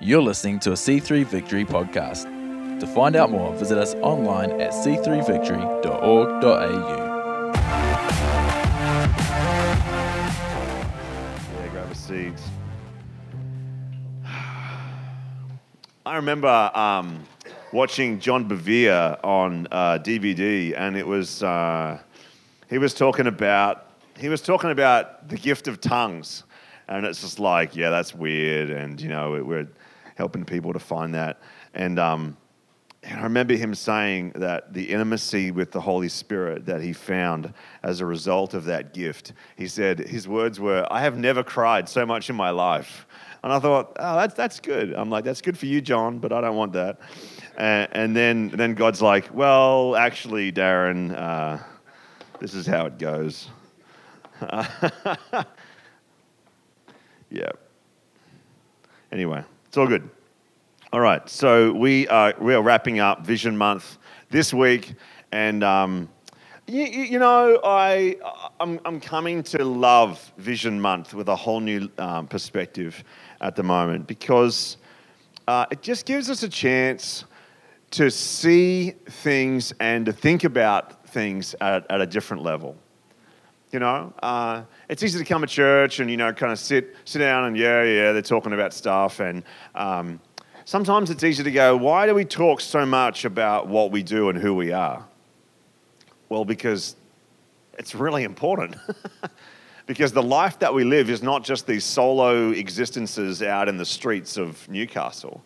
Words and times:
You're 0.00 0.22
listening 0.22 0.60
to 0.60 0.70
a 0.70 0.74
C3 0.74 1.26
Victory 1.26 1.64
podcast. 1.64 2.22
To 2.78 2.86
find 2.86 3.16
out 3.16 3.32
more, 3.32 3.52
visit 3.54 3.76
us 3.76 3.94
online 3.96 4.60
at 4.60 4.70
c3victory.org.au. 4.70 7.52
Yeah, 11.52 11.68
grab 11.72 11.90
a 11.90 11.94
seat. 11.96 12.32
I 16.06 16.14
remember 16.14 16.70
um, 16.74 17.24
watching 17.72 18.20
John 18.20 18.48
Bevere 18.48 19.18
on 19.24 19.66
uh, 19.72 19.98
DVD, 19.98 20.74
and 20.78 20.96
it 20.96 21.08
was 21.08 21.42
uh, 21.42 21.98
he 22.70 22.78
was 22.78 22.94
talking 22.94 23.26
about 23.26 23.90
he 24.16 24.28
was 24.28 24.42
talking 24.42 24.70
about 24.70 25.28
the 25.28 25.36
gift 25.36 25.66
of 25.66 25.80
tongues, 25.80 26.44
and 26.86 27.04
it's 27.04 27.20
just 27.20 27.40
like, 27.40 27.74
yeah, 27.74 27.90
that's 27.90 28.14
weird, 28.14 28.70
and 28.70 29.00
you 29.00 29.08
know, 29.08 29.42
we're 29.44 29.66
helping 30.18 30.44
people 30.44 30.74
to 30.74 30.78
find 30.78 31.14
that, 31.14 31.40
and. 31.72 31.98
Um, 31.98 32.36
and 33.04 33.20
I 33.20 33.22
remember 33.22 33.54
him 33.54 33.76
saying 33.76 34.32
that 34.34 34.74
the 34.74 34.90
intimacy 34.90 35.52
with 35.52 35.70
the 35.70 35.80
Holy 35.80 36.08
Spirit 36.08 36.66
that 36.66 36.82
he 36.82 36.92
found 36.92 37.54
as 37.84 38.00
a 38.00 38.06
result 38.06 38.54
of 38.54 38.64
that 38.64 38.92
gift, 38.92 39.34
he 39.56 39.68
said, 39.68 40.00
his 40.00 40.26
words 40.26 40.58
were, 40.58 40.86
I 40.90 41.00
have 41.02 41.16
never 41.16 41.44
cried 41.44 41.88
so 41.88 42.04
much 42.04 42.28
in 42.28 42.34
my 42.34 42.50
life. 42.50 43.06
And 43.44 43.52
I 43.52 43.60
thought, 43.60 43.96
oh, 44.00 44.16
that's, 44.16 44.34
that's 44.34 44.58
good. 44.58 44.94
I'm 44.94 45.10
like, 45.10 45.24
that's 45.24 45.40
good 45.40 45.56
for 45.56 45.66
you, 45.66 45.80
John, 45.80 46.18
but 46.18 46.32
I 46.32 46.40
don't 46.40 46.56
want 46.56 46.72
that. 46.72 46.98
And, 47.56 47.88
and 47.92 48.16
then, 48.16 48.48
then 48.48 48.74
God's 48.74 49.00
like, 49.00 49.32
well, 49.32 49.94
actually, 49.94 50.50
Darren, 50.50 51.16
uh, 51.16 51.58
this 52.40 52.52
is 52.52 52.66
how 52.66 52.86
it 52.86 52.98
goes. 52.98 53.48
yeah. 57.30 57.50
Anyway, 59.12 59.44
it's 59.68 59.76
all 59.76 59.86
good. 59.86 60.08
All 60.94 61.00
right, 61.00 61.28
so 61.28 61.74
we 61.74 62.08
are 62.08 62.32
we 62.40 62.54
are 62.54 62.62
wrapping 62.62 63.00
up 63.00 63.26
Vision 63.26 63.54
Month 63.54 63.98
this 64.30 64.54
week, 64.54 64.94
and 65.30 65.62
um, 65.62 66.08
you, 66.66 66.84
you, 66.84 67.18
know 67.18 67.60
I 67.62 68.16
I'm, 68.60 68.80
I'm 68.86 68.98
coming 68.98 69.42
to 69.42 69.62
love 69.62 70.32
Vision 70.38 70.80
Month 70.80 71.12
with 71.12 71.28
a 71.28 71.36
whole 71.36 71.60
new 71.60 71.90
um, 71.98 72.26
perspective 72.26 73.04
at 73.42 73.56
the 73.56 73.62
moment 73.62 74.06
because 74.06 74.78
uh, 75.46 75.66
it 75.70 75.82
just 75.82 76.06
gives 76.06 76.30
us 76.30 76.42
a 76.42 76.48
chance 76.48 77.26
to 77.90 78.10
see 78.10 78.92
things 79.06 79.74
and 79.80 80.06
to 80.06 80.14
think 80.14 80.44
about 80.44 81.06
things 81.08 81.54
at, 81.60 81.84
at 81.90 82.00
a 82.00 82.06
different 82.06 82.42
level. 82.42 82.74
You 83.70 83.80
know, 83.80 84.14
uh, 84.22 84.62
it's 84.88 85.02
easy 85.02 85.18
to 85.18 85.24
come 85.24 85.42
to 85.42 85.46
church 85.46 86.00
and 86.00 86.10
you 86.10 86.16
know 86.16 86.32
kind 86.32 86.52
of 86.52 86.58
sit 86.58 86.94
sit 87.04 87.18
down 87.18 87.44
and 87.44 87.56
yeah 87.56 87.82
yeah 87.82 88.12
they're 88.12 88.22
talking 88.22 88.52
about 88.52 88.72
stuff 88.72 89.20
and. 89.20 89.42
Um, 89.74 90.20
sometimes 90.68 91.08
it's 91.08 91.24
easy 91.24 91.42
to 91.42 91.50
go, 91.50 91.74
why 91.74 92.04
do 92.04 92.14
we 92.14 92.26
talk 92.26 92.60
so 92.60 92.84
much 92.84 93.24
about 93.24 93.68
what 93.68 93.90
we 93.90 94.02
do 94.02 94.28
and 94.28 94.38
who 94.38 94.54
we 94.54 94.70
are? 94.70 95.02
Well, 96.28 96.44
because 96.44 96.94
it's 97.78 97.94
really 97.94 98.22
important. 98.22 98.76
because 99.86 100.12
the 100.12 100.22
life 100.22 100.58
that 100.58 100.74
we 100.74 100.84
live 100.84 101.08
is 101.08 101.22
not 101.22 101.42
just 101.42 101.66
these 101.66 101.84
solo 101.84 102.50
existences 102.50 103.42
out 103.42 103.66
in 103.66 103.78
the 103.78 103.86
streets 103.86 104.36
of 104.36 104.68
Newcastle. 104.68 105.42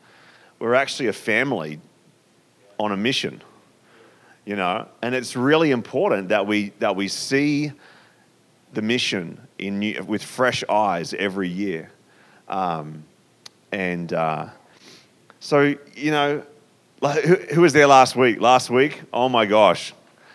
We're 0.58 0.74
actually 0.74 1.06
a 1.06 1.12
family 1.12 1.78
on 2.80 2.90
a 2.90 2.96
mission, 2.96 3.42
you 4.44 4.56
know, 4.56 4.88
and 5.02 5.14
it's 5.14 5.36
really 5.36 5.70
important 5.70 6.30
that 6.30 6.48
we, 6.48 6.70
that 6.80 6.96
we 6.96 7.06
see 7.06 7.70
the 8.72 8.82
mission 8.82 9.40
in 9.58 9.78
new, 9.78 10.02
with 10.04 10.22
fresh 10.22 10.64
eyes 10.68 11.14
every 11.14 11.48
year. 11.48 11.90
Um, 12.48 13.04
and, 13.70 14.12
uh, 14.12 14.48
so, 15.40 15.74
you 15.94 16.10
know, 16.10 16.42
who, 17.00 17.34
who 17.34 17.60
was 17.62 17.72
there 17.72 17.86
last 17.86 18.14
week? 18.14 18.40
Last 18.40 18.70
week? 18.70 19.02
Oh 19.12 19.28
my 19.28 19.46
gosh. 19.46 19.92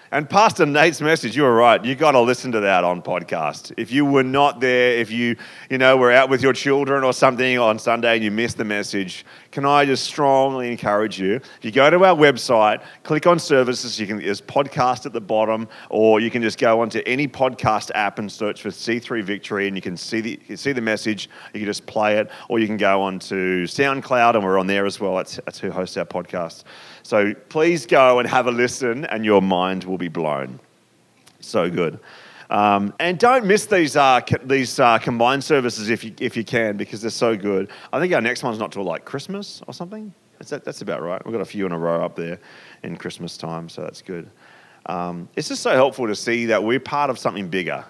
And 0.10 0.30
Pastor 0.30 0.66
Nate's 0.66 1.02
message, 1.02 1.36
you 1.36 1.44
were 1.44 1.54
right. 1.54 1.84
You 1.84 1.94
got 1.94 2.12
to 2.12 2.22
listen 2.22 2.54
to 2.54 2.62
that 2.62 2.86
on 2.86 3.02
podcast. 3.02 3.74
If 3.76 3.92
you 3.92 4.06
were 4.06 4.24
not 4.24 4.62
there, 4.62 4.94
if 4.94 5.12
you, 5.12 5.36
you 5.70 5.78
know, 5.78 5.98
were 5.98 6.14
out 6.14 6.30
with 6.30 6.42
your 6.42 6.54
children 6.54 7.04
or 7.04 7.12
something 7.12 7.60
on 7.60 7.78
Sunday 7.78 8.16
and 8.16 8.24
you 8.24 8.32
missed 8.32 8.56
the 8.56 8.64
message, 8.64 9.26
can 9.52 9.66
I 9.66 9.84
just 9.84 10.06
strongly 10.06 10.72
encourage 10.72 11.20
you? 11.20 11.36
If 11.36 11.60
you 11.64 11.72
go 11.72 11.90
to 11.90 12.06
our 12.06 12.16
website, 12.16 12.84
click 13.04 13.28
on 13.28 13.38
services, 13.38 14.00
you 14.00 14.08
can 14.08 14.20
there's 14.20 14.40
podcast 14.40 15.06
at 15.06 15.12
the 15.12 15.20
bottom, 15.20 15.68
or 15.90 16.22
you 16.22 16.32
can 16.32 16.42
just 16.42 16.58
go 16.58 16.80
onto 16.80 17.02
any 17.06 17.28
podcast 17.28 17.92
app 17.94 18.18
and 18.18 18.32
search 18.32 18.62
for 18.62 18.70
C3 18.70 19.24
Victory, 19.24 19.68
and 19.68 19.76
you 19.76 19.82
can 19.82 19.98
see 19.98 20.22
the 20.22 20.40
you 20.48 20.56
see 20.56 20.72
the 20.72 20.82
message. 20.82 21.30
You 21.54 21.60
can 21.60 21.68
just 21.68 21.86
play 21.86 22.18
it, 22.18 22.30
or 22.48 22.60
you 22.60 22.68
can 22.68 22.78
go 22.78 23.02
onto 23.02 23.66
SoundCloud, 23.66 24.36
and 24.36 24.44
we're 24.44 24.58
on 24.58 24.68
there 24.68 24.86
as 24.86 25.02
well. 25.02 25.16
That's, 25.18 25.36
that's 25.46 25.60
who 25.60 25.72
hosts 25.72 25.98
our 25.98 26.06
podcast. 26.06 26.64
So 27.08 27.34
please 27.48 27.86
go 27.86 28.20
and 28.20 28.28
have 28.28 28.48
a 28.48 28.52
listen, 28.52 29.06
and 29.06 29.24
your 29.24 29.42
mind 29.42 29.86
will 29.86 29.98
be 29.98 30.10
blown. 30.10 30.60
So 31.40 31.70
good. 31.70 32.02
Um, 32.50 32.94
and 33.00 33.18
don't 33.18 33.46
miss 33.46 33.66
these, 33.66 33.96
uh, 33.96 34.20
co- 34.20 34.44
these 34.44 34.78
uh, 34.78 34.98
combined 34.98 35.46
services 35.46 35.90
if 35.90 36.04
you, 36.04 36.14
if 36.20 36.36
you 36.36 36.44
can, 36.44 36.76
because 36.76 37.00
they're 37.00 37.10
so 37.10 37.38
good. 37.38 37.70
I 37.94 38.02
think 38.02 38.14
our 38.14 38.20
next 38.20 38.44
one's 38.44 38.60
not 38.60 38.74
till 38.74 38.84
like 38.84 39.06
Christmas 39.06 39.62
or 39.68 39.74
something. 39.74 40.14
That, 40.50 40.66
that's 40.66 40.82
about 40.82 41.02
right. 41.02 41.26
We've 41.26 41.32
got 41.32 41.40
a 41.40 41.46
few 41.46 41.66
in 41.66 41.72
a 41.72 41.80
row 41.80 42.04
up 42.04 42.18
there 42.18 42.42
in 42.84 42.98
Christmas 42.98 43.38
time, 43.38 43.70
so 43.70 43.84
that's 43.84 44.02
good. 44.02 44.30
Um, 44.88 45.30
it's 45.38 45.48
just 45.48 45.64
so 45.64 45.72
helpful 45.72 46.08
to 46.08 46.16
see 46.16 46.48
that 46.48 46.62
we're 46.62 46.82
part 46.82 47.10
of 47.10 47.18
something 47.18 47.48
bigger. 47.48 47.86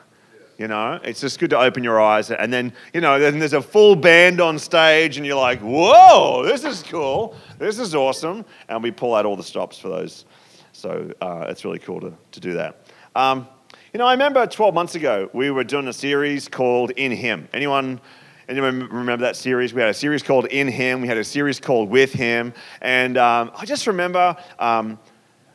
You 0.57 0.67
know, 0.67 0.99
it's 1.03 1.21
just 1.21 1.39
good 1.39 1.51
to 1.51 1.59
open 1.59 1.83
your 1.83 2.01
eyes. 2.01 2.31
And 2.31 2.51
then, 2.51 2.73
you 2.91 2.99
know, 2.99 3.19
then 3.19 3.37
there's 3.37 3.53
a 3.53 3.61
full 3.61 3.95
band 3.95 4.41
on 4.41 4.57
stage, 4.57 5.17
and 5.17 5.25
you're 5.25 5.37
like, 5.37 5.59
whoa, 5.59 6.43
this 6.43 6.63
is 6.63 6.81
cool. 6.81 7.35
This 7.59 7.77
is 7.77 7.93
awesome. 7.93 8.43
And 8.67 8.81
we 8.81 8.89
pull 8.89 9.13
out 9.13 9.25
all 9.25 9.35
the 9.35 9.43
stops 9.43 9.77
for 9.77 9.89
those. 9.89 10.25
So 10.71 11.11
uh, 11.21 11.45
it's 11.49 11.63
really 11.63 11.77
cool 11.77 11.99
to, 12.01 12.13
to 12.31 12.39
do 12.39 12.53
that. 12.53 12.87
Um, 13.15 13.47
you 13.93 13.99
know, 13.99 14.07
I 14.07 14.13
remember 14.13 14.47
12 14.47 14.73
months 14.73 14.95
ago, 14.95 15.29
we 15.31 15.51
were 15.51 15.63
doing 15.63 15.87
a 15.87 15.93
series 15.93 16.47
called 16.47 16.91
In 16.91 17.11
Him. 17.11 17.47
Anyone? 17.53 18.01
Anyone 18.49 18.87
remember 18.89 19.25
that 19.25 19.35
series? 19.35 19.73
We 19.73 19.81
had 19.81 19.89
a 19.89 19.93
series 19.93 20.23
called 20.23 20.45
In 20.45 20.67
Him. 20.67 21.01
We 21.01 21.07
had 21.07 21.17
a 21.17 21.23
series 21.23 21.59
called 21.59 21.89
With 21.89 22.13
Him. 22.13 22.53
And 22.81 23.17
um, 23.17 23.51
I 23.55 23.65
just 23.65 23.85
remember 23.87 24.37
um, 24.57 24.97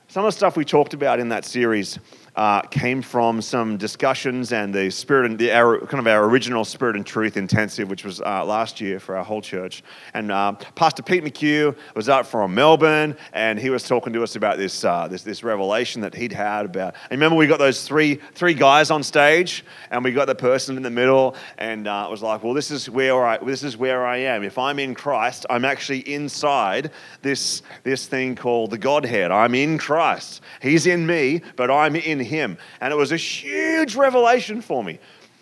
some 0.08 0.24
of 0.24 0.28
the 0.28 0.36
stuff 0.36 0.56
we 0.56 0.64
talked 0.64 0.92
about 0.92 1.18
in 1.18 1.30
that 1.30 1.44
series 1.44 1.98
uh, 2.34 2.62
came 2.62 3.02
from 3.02 3.42
some 3.42 3.76
discussions 3.76 4.52
and 4.52 4.74
the 4.74 4.90
spirit 4.90 5.26
and 5.26 5.38
the 5.38 5.52
our, 5.52 5.78
kind 5.80 5.98
of 6.00 6.06
our 6.06 6.24
original 6.24 6.64
spirit 6.64 6.96
and 6.96 7.04
truth 7.04 7.36
intensive, 7.36 7.90
which 7.90 8.04
was 8.04 8.20
uh, 8.22 8.44
last 8.44 8.80
year 8.80 8.98
for 8.98 9.16
our 9.16 9.24
whole 9.24 9.42
church. 9.42 9.82
And 10.14 10.32
uh, 10.32 10.52
Pastor 10.74 11.02
Pete 11.02 11.24
McHugh 11.24 11.76
was 11.94 12.08
up 12.08 12.24
from 12.24 12.54
Melbourne, 12.54 13.16
and 13.34 13.58
he 13.58 13.68
was 13.68 13.86
talking 13.86 14.14
to 14.14 14.22
us 14.22 14.36
about 14.36 14.56
this 14.56 14.84
uh, 14.84 15.08
this, 15.08 15.22
this 15.22 15.44
revelation 15.44 16.00
that 16.02 16.14
he'd 16.14 16.32
had 16.32 16.64
about. 16.64 16.94
And 17.10 17.20
remember, 17.20 17.36
we 17.36 17.46
got 17.46 17.58
those 17.58 17.86
three 17.86 18.14
three 18.34 18.54
guys 18.54 18.90
on 18.90 19.02
stage, 19.02 19.64
and 19.90 20.02
we 20.02 20.12
got 20.12 20.26
the 20.26 20.34
person 20.34 20.78
in 20.78 20.82
the 20.82 20.90
middle, 20.90 21.36
and 21.58 21.86
uh, 21.86 22.06
it 22.08 22.10
was 22.10 22.22
like, 22.22 22.42
well, 22.42 22.54
this 22.54 22.70
is 22.70 22.88
where 22.88 23.26
I 23.26 23.36
this 23.38 23.62
is 23.62 23.76
where 23.76 24.06
I 24.06 24.18
am. 24.18 24.42
If 24.42 24.56
I'm 24.56 24.78
in 24.78 24.94
Christ, 24.94 25.44
I'm 25.50 25.66
actually 25.66 26.00
inside 26.10 26.92
this 27.20 27.62
this 27.84 28.06
thing 28.06 28.36
called 28.36 28.70
the 28.70 28.78
Godhead. 28.78 29.30
I'm 29.30 29.54
in 29.54 29.76
Christ. 29.76 30.40
He's 30.62 30.86
in 30.86 31.06
me, 31.06 31.42
but 31.56 31.70
I'm 31.70 31.94
in 31.94 32.21
him. 32.24 32.58
And 32.80 32.92
it 32.92 32.96
was 32.96 33.12
a 33.12 33.16
huge 33.16 33.94
revelation 33.94 34.60
for 34.60 34.82
me. 34.82 34.98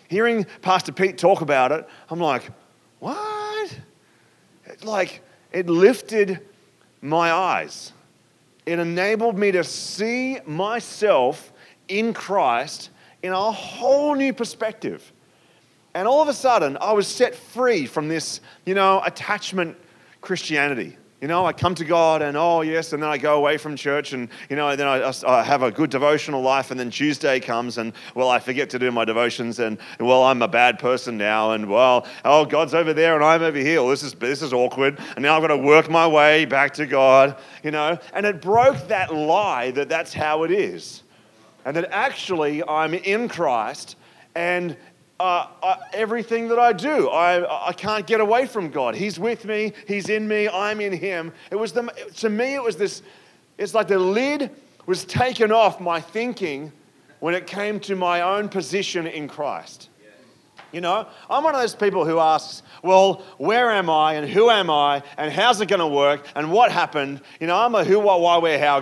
Hearing 0.07 0.45
Pastor 0.61 0.91
Pete 0.91 1.17
talk 1.17 1.41
about 1.41 1.71
it, 1.71 1.87
I'm 2.09 2.19
like, 2.19 2.43
what? 2.99 3.79
It, 4.65 4.83
like, 4.83 5.21
it 5.51 5.67
lifted 5.67 6.39
my 7.01 7.31
eyes. 7.31 7.93
It 8.65 8.79
enabled 8.79 9.37
me 9.37 9.51
to 9.53 9.63
see 9.63 10.39
myself 10.45 11.51
in 11.87 12.13
Christ 12.13 12.89
in 13.23 13.33
a 13.33 13.51
whole 13.51 14.15
new 14.15 14.33
perspective. 14.33 15.11
And 15.93 16.07
all 16.07 16.21
of 16.21 16.27
a 16.27 16.33
sudden, 16.33 16.77
I 16.79 16.93
was 16.93 17.07
set 17.07 17.35
free 17.35 17.85
from 17.85 18.07
this, 18.07 18.39
you 18.65 18.75
know, 18.75 19.01
attachment 19.05 19.77
Christianity. 20.21 20.97
You 21.21 21.27
know, 21.27 21.45
I 21.45 21.53
come 21.53 21.75
to 21.75 21.85
God 21.85 22.23
and, 22.23 22.35
oh, 22.35 22.61
yes, 22.61 22.93
and 22.93 23.03
then 23.03 23.09
I 23.11 23.19
go 23.19 23.37
away 23.37 23.57
from 23.57 23.75
church 23.75 24.13
and, 24.13 24.27
you 24.49 24.55
know, 24.55 24.75
then 24.75 24.87
I, 24.87 25.13
I, 25.27 25.43
have 25.43 25.61
a 25.61 25.69
good 25.69 25.91
devotional 25.91 26.41
life 26.41 26.71
and 26.71 26.79
then 26.79 26.89
Tuesday 26.89 27.39
comes 27.39 27.77
and, 27.77 27.93
well, 28.15 28.27
I 28.27 28.39
forget 28.39 28.71
to 28.71 28.79
do 28.79 28.91
my 28.91 29.05
devotions 29.05 29.59
and, 29.59 29.77
well, 29.99 30.23
I'm 30.23 30.41
a 30.41 30.47
bad 30.47 30.79
person 30.79 31.19
now 31.19 31.51
and, 31.51 31.69
well, 31.69 32.07
oh, 32.25 32.43
God's 32.45 32.73
over 32.73 32.91
there 32.91 33.13
and 33.13 33.23
I'm 33.23 33.43
over 33.43 33.59
here. 33.59 33.81
Well, 33.81 33.91
this 33.91 34.01
is, 34.01 34.15
this 34.15 34.41
is 34.41 34.51
awkward. 34.51 34.97
And 35.15 35.21
now 35.21 35.35
I've 35.35 35.43
got 35.43 35.49
to 35.49 35.57
work 35.57 35.91
my 35.91 36.07
way 36.07 36.45
back 36.45 36.73
to 36.75 36.87
God, 36.87 37.37
you 37.63 37.69
know. 37.69 37.99
And 38.13 38.25
it 38.25 38.41
broke 38.41 38.87
that 38.87 39.13
lie 39.13 39.69
that 39.71 39.89
that's 39.89 40.15
how 40.15 40.41
it 40.41 40.49
is. 40.49 41.03
And 41.65 41.75
that 41.75 41.89
actually 41.91 42.67
I'm 42.67 42.95
in 42.95 43.29
Christ 43.29 43.95
and 44.33 44.75
uh, 45.21 45.47
uh, 45.61 45.75
everything 45.93 46.47
that 46.47 46.57
I 46.57 46.73
do. 46.73 47.07
I, 47.09 47.69
I 47.69 47.73
can't 47.73 48.07
get 48.07 48.19
away 48.21 48.47
from 48.47 48.71
God. 48.71 48.95
He's 48.95 49.19
with 49.19 49.45
me, 49.45 49.73
He's 49.87 50.09
in 50.09 50.27
me, 50.27 50.49
I'm 50.49 50.81
in 50.81 50.93
Him. 50.93 51.31
It 51.51 51.57
was 51.57 51.73
the, 51.73 51.83
to 52.17 52.29
me, 52.29 52.55
it 52.55 52.63
was 52.63 52.75
this, 52.75 53.03
it's 53.59 53.75
like 53.75 53.87
the 53.87 53.99
lid 53.99 54.49
was 54.87 55.05
taken 55.05 55.51
off 55.51 55.79
my 55.79 56.01
thinking 56.01 56.71
when 57.19 57.35
it 57.35 57.45
came 57.45 57.79
to 57.81 57.95
my 57.95 58.21
own 58.21 58.49
position 58.49 59.05
in 59.05 59.27
Christ. 59.27 59.89
You 60.71 60.81
know, 60.81 61.05
I'm 61.29 61.43
one 61.43 61.53
of 61.53 61.61
those 61.61 61.75
people 61.75 62.05
who 62.05 62.17
asks, 62.17 62.63
well, 62.81 63.23
where 63.37 63.71
am 63.71 63.89
I 63.89 64.13
and 64.13 64.27
who 64.27 64.49
am 64.49 64.69
I 64.71 65.03
and 65.17 65.31
how's 65.31 65.61
it 65.61 65.67
going 65.67 65.81
to 65.81 65.87
work 65.87 66.25
and 66.33 66.51
what 66.51 66.71
happened? 66.71 67.21
You 67.39 67.47
know, 67.47 67.57
I'm 67.57 67.75
a 67.75 67.83
who, 67.83 67.99
what, 67.99 68.21
why, 68.21 68.37
where, 68.37 68.57
how. 68.57 68.79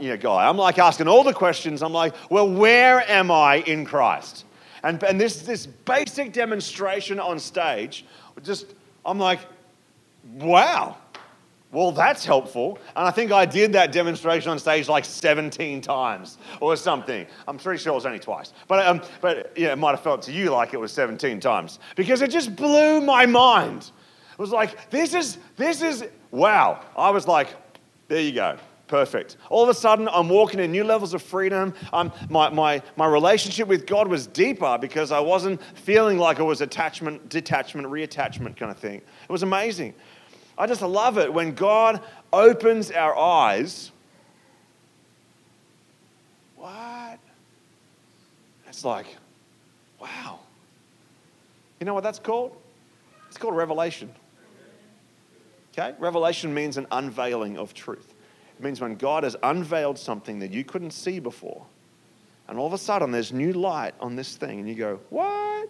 You 0.00 0.10
know, 0.10 0.16
guy. 0.16 0.46
I'm 0.46 0.58
like 0.58 0.78
asking 0.78 1.06
all 1.06 1.22
the 1.22 1.32
questions. 1.32 1.82
I'm 1.82 1.92
like, 1.92 2.14
well, 2.30 2.50
where 2.50 3.08
am 3.08 3.30
I 3.30 3.58
in 3.58 3.84
Christ? 3.86 4.43
And, 4.84 5.02
and 5.02 5.18
this, 5.18 5.40
this 5.40 5.66
basic 5.66 6.32
demonstration 6.32 7.18
on 7.18 7.40
stage, 7.40 8.04
just, 8.42 8.74
I'm 9.04 9.18
like, 9.18 9.40
wow, 10.34 10.98
well, 11.72 11.90
that's 11.90 12.24
helpful. 12.24 12.78
And 12.94 13.08
I 13.08 13.10
think 13.10 13.32
I 13.32 13.46
did 13.46 13.72
that 13.72 13.92
demonstration 13.92 14.50
on 14.50 14.58
stage 14.58 14.86
like 14.88 15.06
17 15.06 15.80
times 15.80 16.36
or 16.60 16.76
something. 16.76 17.26
I'm 17.48 17.56
pretty 17.56 17.82
sure 17.82 17.92
it 17.92 17.96
was 17.96 18.04
only 18.04 18.18
twice. 18.18 18.52
But, 18.68 18.86
um, 18.86 19.00
but 19.22 19.56
yeah, 19.56 19.72
it 19.72 19.76
might 19.76 19.92
have 19.92 20.02
felt 20.02 20.20
to 20.22 20.32
you 20.32 20.50
like 20.50 20.74
it 20.74 20.78
was 20.78 20.92
17 20.92 21.40
times 21.40 21.78
because 21.96 22.20
it 22.20 22.30
just 22.30 22.54
blew 22.54 23.00
my 23.00 23.24
mind. 23.24 23.90
It 24.32 24.38
was 24.38 24.50
like, 24.50 24.90
this 24.90 25.14
is, 25.14 25.38
this 25.56 25.80
is, 25.80 26.04
wow. 26.30 26.84
I 26.94 27.08
was 27.08 27.26
like, 27.26 27.48
there 28.08 28.20
you 28.20 28.32
go. 28.32 28.58
Perfect. 28.86 29.38
All 29.48 29.62
of 29.62 29.68
a 29.70 29.74
sudden, 29.74 30.08
I'm 30.08 30.28
walking 30.28 30.60
in 30.60 30.70
new 30.70 30.84
levels 30.84 31.14
of 31.14 31.22
freedom. 31.22 31.74
Um, 31.92 32.12
my, 32.28 32.50
my, 32.50 32.82
my 32.96 33.06
relationship 33.06 33.66
with 33.66 33.86
God 33.86 34.08
was 34.08 34.26
deeper 34.26 34.76
because 34.78 35.10
I 35.10 35.20
wasn't 35.20 35.62
feeling 35.78 36.18
like 36.18 36.38
it 36.38 36.42
was 36.42 36.60
attachment, 36.60 37.30
detachment, 37.30 37.88
reattachment 37.88 38.56
kind 38.56 38.70
of 38.70 38.78
thing. 38.78 38.96
It 38.96 39.32
was 39.32 39.42
amazing. 39.42 39.94
I 40.58 40.66
just 40.66 40.82
love 40.82 41.18
it 41.18 41.32
when 41.32 41.54
God 41.54 42.02
opens 42.32 42.90
our 42.90 43.16
eyes. 43.16 43.90
What? 46.56 47.18
It's 48.68 48.84
like, 48.84 49.06
wow. 50.00 50.40
You 51.80 51.86
know 51.86 51.94
what 51.94 52.02
that's 52.02 52.18
called? 52.18 52.56
It's 53.28 53.38
called 53.38 53.56
revelation. 53.56 54.12
Okay? 55.72 55.94
Revelation 55.98 56.54
means 56.54 56.76
an 56.76 56.86
unveiling 56.92 57.58
of 57.58 57.74
truth. 57.74 58.13
It 58.58 58.64
means 58.64 58.80
when 58.80 58.94
God 58.96 59.24
has 59.24 59.36
unveiled 59.42 59.98
something 59.98 60.38
that 60.38 60.52
you 60.52 60.64
couldn't 60.64 60.92
see 60.92 61.18
before, 61.18 61.64
and 62.48 62.58
all 62.58 62.66
of 62.66 62.72
a 62.72 62.78
sudden 62.78 63.10
there's 63.10 63.32
new 63.32 63.52
light 63.52 63.94
on 64.00 64.16
this 64.16 64.36
thing, 64.36 64.60
and 64.60 64.68
you 64.68 64.74
go, 64.74 65.00
What? 65.10 65.68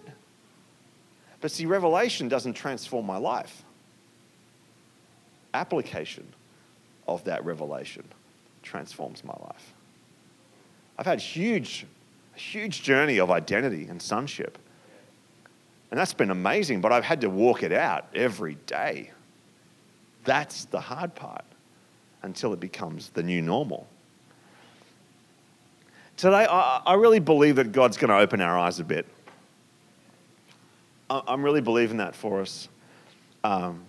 But 1.41 1.51
see, 1.51 1.67
revelation 1.67 2.29
doesn't 2.29 2.55
transform 2.55 3.07
my 3.07 3.19
life 3.19 3.65
application 5.55 6.27
of 7.07 7.25
that 7.25 7.45
revelation 7.45 8.05
transforms 8.63 9.25
my 9.25 9.37
life. 9.41 9.73
I've 10.99 11.07
had 11.07 11.21
huge, 11.21 11.87
huge 12.35 12.83
journey 12.83 13.19
of 13.19 13.31
identity 13.31 13.87
and 13.89 14.03
sonship. 14.03 14.59
And 15.91 15.99
that's 15.99 16.13
been 16.13 16.31
amazing, 16.31 16.81
but 16.81 16.93
I've 16.93 17.05
had 17.05 17.21
to 17.21 17.31
walk 17.31 17.63
it 17.63 17.73
out 17.73 18.07
every 18.15 18.57
day. 18.67 19.13
That's 20.25 20.65
the 20.67 20.81
hard 20.81 21.15
part 21.15 21.45
until 22.25 22.53
it 22.55 22.59
becomes 22.59 23.11
the 23.11 23.23
new 23.23 23.41
normal. 23.41 23.87
Today, 26.17 26.47
I, 26.49 26.95
really 26.95 27.19
believe 27.19 27.57
that 27.57 27.73
God's 27.73 27.97
going 27.97 28.09
to 28.09 28.17
open 28.17 28.41
our 28.41 28.59
eyes 28.59 28.81
a 28.81 28.85
bit. 28.85 29.07
I'm 31.11 31.45
really 31.45 31.61
believing 31.61 31.99
that 31.99 32.15
for 32.15 32.41
us. 32.41 32.69
Um, 33.43 33.85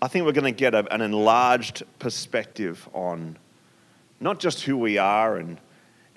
I 0.00 0.08
think 0.08 0.24
we're 0.24 0.32
going 0.32 0.44
to 0.44 0.58
get 0.58 0.74
an 0.74 1.00
enlarged 1.02 1.82
perspective 1.98 2.88
on 2.94 3.36
not 4.20 4.38
just 4.38 4.62
who 4.62 4.76
we 4.76 4.96
are 4.98 5.36
and 5.36 5.58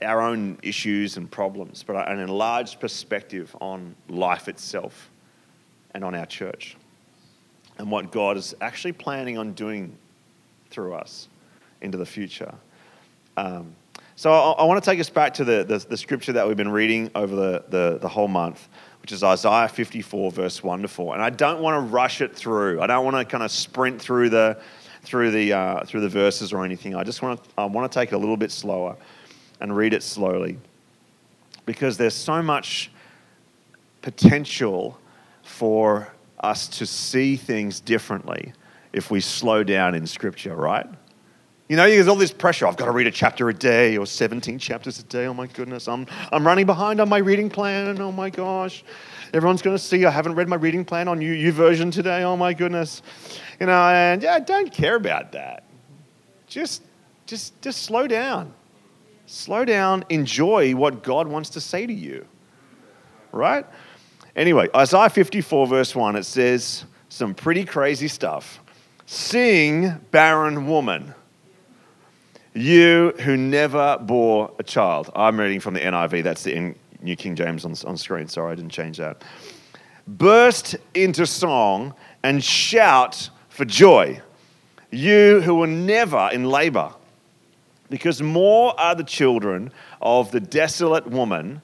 our 0.01 0.21
own 0.21 0.57
issues 0.63 1.17
and 1.17 1.29
problems, 1.29 1.83
but 1.83 2.07
an 2.09 2.19
enlarged 2.19 2.79
perspective 2.79 3.55
on 3.59 3.95
life 4.07 4.47
itself 4.47 5.09
and 5.93 6.03
on 6.03 6.15
our 6.15 6.25
church 6.25 6.77
and 7.77 7.91
what 7.91 8.11
God 8.11 8.37
is 8.37 8.55
actually 8.61 8.93
planning 8.93 9.37
on 9.37 9.53
doing 9.53 9.97
through 10.69 10.93
us 10.93 11.27
into 11.81 11.97
the 11.97 12.05
future. 12.05 12.53
Um, 13.37 13.75
so 14.15 14.31
I, 14.31 14.51
I, 14.51 14.63
want 14.65 14.83
to 14.83 14.89
take 14.89 14.99
us 14.99 15.09
back 15.09 15.33
to 15.35 15.43
the, 15.43 15.63
the, 15.63 15.77
the, 15.79 15.97
scripture 15.97 16.33
that 16.33 16.47
we've 16.47 16.57
been 16.57 16.71
reading 16.71 17.09
over 17.15 17.35
the, 17.35 17.63
the, 17.69 17.97
the 17.99 18.09
whole 18.09 18.27
month 18.27 18.67
which 19.01 19.11
is 19.11 19.23
Isaiah 19.23 19.67
54, 19.67 20.31
verse 20.31 20.63
1 20.63 20.83
to 20.83 20.87
4. 20.87 21.15
And 21.15 21.23
I 21.23 21.31
don't 21.31 21.59
want 21.61 21.75
to 21.75 21.91
rush 21.91 22.21
it 22.21 22.35
through. 22.35 22.81
I 22.81 22.87
don't 22.87 23.03
want 23.03 23.17
to 23.17 23.25
kind 23.25 23.43
of 23.43 23.51
sprint 23.51 23.99
through 23.99 24.29
the, 24.29 24.61
through 25.03 25.31
the, 25.31 25.53
uh, 25.53 25.85
through 25.85 26.01
the 26.01 26.09
verses 26.09 26.53
or 26.53 26.63
anything. 26.63 26.95
I 26.95 27.03
just 27.03 27.21
want 27.21 27.43
to, 27.43 27.49
I 27.57 27.65
want 27.65 27.91
to 27.91 27.99
take 27.99 28.11
it 28.11 28.15
a 28.15 28.17
little 28.17 28.37
bit 28.37 28.51
slower 28.51 28.95
and 29.59 29.75
read 29.75 29.93
it 29.93 30.03
slowly 30.03 30.57
because 31.65 31.97
there's 31.97 32.15
so 32.15 32.43
much 32.43 32.91
potential 34.03 34.99
for 35.43 36.11
us 36.39 36.67
to 36.67 36.85
see 36.85 37.35
things 37.35 37.79
differently 37.79 38.53
if 38.93 39.09
we 39.09 39.19
slow 39.19 39.63
down 39.63 39.95
in 39.95 40.05
Scripture, 40.05 40.55
right? 40.55 40.85
You 41.71 41.77
know, 41.77 41.89
there's 41.89 42.09
all 42.09 42.17
this 42.17 42.33
pressure. 42.33 42.67
I've 42.67 42.75
got 42.75 42.87
to 42.87 42.91
read 42.91 43.07
a 43.07 43.11
chapter 43.11 43.47
a 43.47 43.53
day 43.53 43.95
or 43.95 44.05
17 44.05 44.59
chapters 44.59 44.99
a 44.99 45.03
day. 45.03 45.25
Oh 45.27 45.33
my 45.33 45.47
goodness. 45.47 45.87
I'm, 45.87 46.05
I'm 46.29 46.45
running 46.45 46.65
behind 46.65 46.99
on 46.99 47.07
my 47.07 47.19
reading 47.19 47.49
plan. 47.49 47.97
Oh 48.01 48.11
my 48.11 48.29
gosh. 48.29 48.83
Everyone's 49.33 49.61
going 49.61 49.77
to 49.77 49.81
see 49.81 50.03
I 50.03 50.11
haven't 50.11 50.35
read 50.35 50.49
my 50.49 50.57
reading 50.57 50.83
plan 50.83 51.07
on 51.07 51.21
YouVersion 51.21 51.93
today. 51.93 52.23
Oh 52.23 52.35
my 52.35 52.53
goodness. 52.53 53.01
You 53.57 53.67
know, 53.67 53.83
and 53.87 54.21
yeah, 54.21 54.33
I 54.33 54.41
don't 54.41 54.69
care 54.69 54.97
about 54.97 55.31
that. 55.31 55.63
Just, 56.45 56.81
just, 57.25 57.61
just 57.61 57.83
slow 57.83 58.05
down. 58.05 58.53
Slow 59.25 59.63
down. 59.63 60.03
Enjoy 60.09 60.75
what 60.75 61.03
God 61.03 61.29
wants 61.29 61.51
to 61.51 61.61
say 61.61 61.85
to 61.85 61.93
you. 61.93 62.27
Right? 63.31 63.65
Anyway, 64.35 64.67
Isaiah 64.75 65.09
54, 65.09 65.67
verse 65.67 65.95
1, 65.95 66.17
it 66.17 66.25
says 66.25 66.83
some 67.07 67.33
pretty 67.33 67.63
crazy 67.63 68.09
stuff. 68.09 68.59
Sing, 69.05 70.01
barren 70.11 70.67
woman 70.67 71.15
you 72.53 73.13
who 73.19 73.37
never 73.37 73.97
bore 73.99 74.51
a 74.59 74.63
child. 74.63 75.09
I'm 75.15 75.39
reading 75.39 75.59
from 75.59 75.73
the 75.73 75.79
NIV, 75.79 76.23
that's 76.23 76.43
the 76.43 76.75
New 77.01 77.15
King 77.15 77.35
James 77.35 77.65
on, 77.65 77.75
on 77.85 77.97
screen. 77.97 78.27
Sorry, 78.27 78.51
I 78.51 78.55
didn't 78.55 78.71
change 78.71 78.97
that. 78.97 79.23
Burst 80.07 80.75
into 80.93 81.25
song 81.25 81.93
and 82.23 82.43
shout 82.43 83.29
for 83.49 83.65
joy, 83.65 84.21
you 84.91 85.41
who 85.41 85.55
were 85.55 85.67
never 85.67 86.29
in 86.31 86.45
labor, 86.45 86.93
because 87.89 88.21
more 88.21 88.77
are 88.79 88.95
the 88.95 89.03
children 89.03 89.71
of 90.01 90.31
the 90.31 90.39
desolate 90.39 91.07
woman 91.07 91.61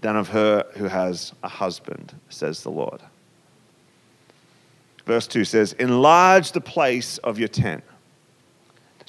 than 0.00 0.16
of 0.16 0.28
her 0.28 0.64
who 0.76 0.84
has 0.84 1.32
a 1.42 1.48
husband, 1.48 2.14
says 2.28 2.62
the 2.62 2.70
Lord. 2.70 3.00
Verse 5.04 5.26
2 5.26 5.44
says, 5.44 5.72
Enlarge 5.74 6.52
the 6.52 6.60
place 6.60 7.18
of 7.18 7.38
your 7.38 7.48
tent 7.48 7.84